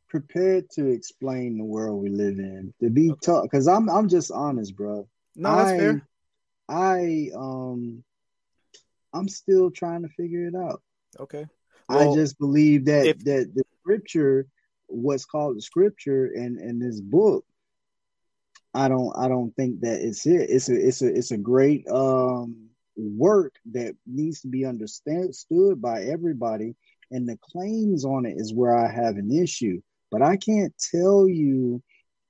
[0.09, 2.73] prepared to explain the world we live in.
[2.81, 3.21] To be Okay.
[3.25, 5.09] tough, because I'm I'm just honest, bro.
[5.37, 6.09] No, that's I, fair.
[6.69, 8.05] I um,
[9.13, 10.83] I'm still trying to figure it out.
[11.19, 11.47] Okay.
[11.89, 14.47] I just believe that if- that the scripture,
[14.87, 17.45] what's called the scripture, and and this book,
[18.75, 20.49] I don't I don't think that it's it.
[20.51, 26.05] It's a it's a it's a great um work that needs to be understood by
[26.05, 26.77] everybody,
[27.11, 29.81] and the claims on it is where I have an issue.
[30.11, 31.83] But I can't tell you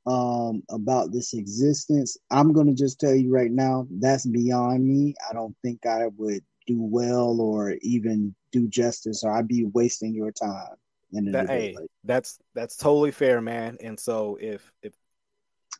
[0.06, 2.16] um about this existence.
[2.30, 5.14] I'm gonna just tell you right now that's beyond me.
[5.28, 10.14] I don't think I would do well or even do justice, or I'd be wasting
[10.14, 10.74] your time.
[11.12, 13.76] In that, hey, like that's that's totally fair, man.
[13.80, 14.94] And so if if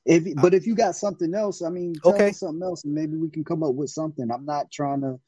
[0.04, 2.26] If but if you got something else, I mean, tell Okay.
[2.26, 4.30] me something else, and maybe we can come up with something.
[4.30, 5.20] I'm not trying to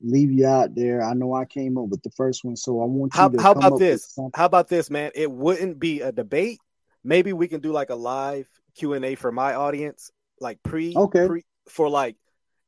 [0.00, 1.02] leave you out there.
[1.02, 3.42] I know I came up with the first one, so I want you how to
[3.42, 4.04] how about this?
[4.04, 4.32] something.
[4.34, 5.10] How about this, man?
[5.14, 6.60] It wouldn't be a debate.
[7.04, 10.10] Maybe we can do like a live Q and A for my audience,
[10.40, 11.26] like pre Okay.
[11.26, 12.16] pre for like,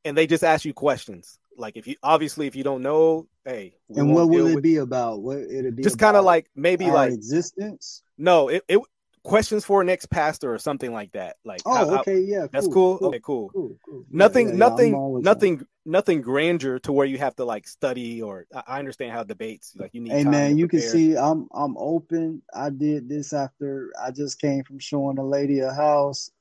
[0.05, 1.37] and they just ask you questions.
[1.57, 5.21] Like if you obviously if you don't know, hey, And what will it be about?
[5.21, 8.03] What it'll be Just kind of like maybe like existence.
[8.17, 8.79] no, it, it
[9.23, 11.37] questions for an ex pastor or something like that.
[11.45, 12.97] Like Oh, okay, yeah, that's cool.
[13.01, 13.49] Okay, cool.
[13.49, 14.05] cool, cool.
[14.09, 17.67] Nothing yeah, yeah, nothing I'm always- nothing nothing grandeur to where you have to like
[17.67, 21.47] study or I understand how debates like you need Hey man, you can see I'm
[21.53, 22.41] I'm open.
[22.53, 26.31] I did this after I just came from showing a lady a house.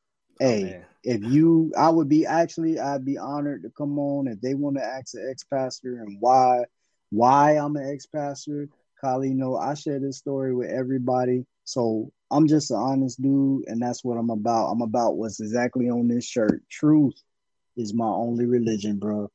[0.42, 0.84] Oh, Hey, man.
[1.04, 4.76] if you I would be actually I'd be honored to come on if they want
[4.76, 6.64] to ask an ex-pastor and why
[7.10, 8.68] why I'm an ex-pastor.
[9.00, 11.46] Kyle, you know, I share this story with everybody.
[11.64, 14.70] So I'm just an honest dude, and that's what I'm about.
[14.70, 16.62] I'm about what's exactly on this shirt.
[16.70, 17.20] Truth
[17.76, 19.30] is my only religion, bro.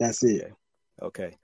[0.00, 0.42] That's it.
[0.42, 0.52] Okay.
[1.02, 1.36] Okay.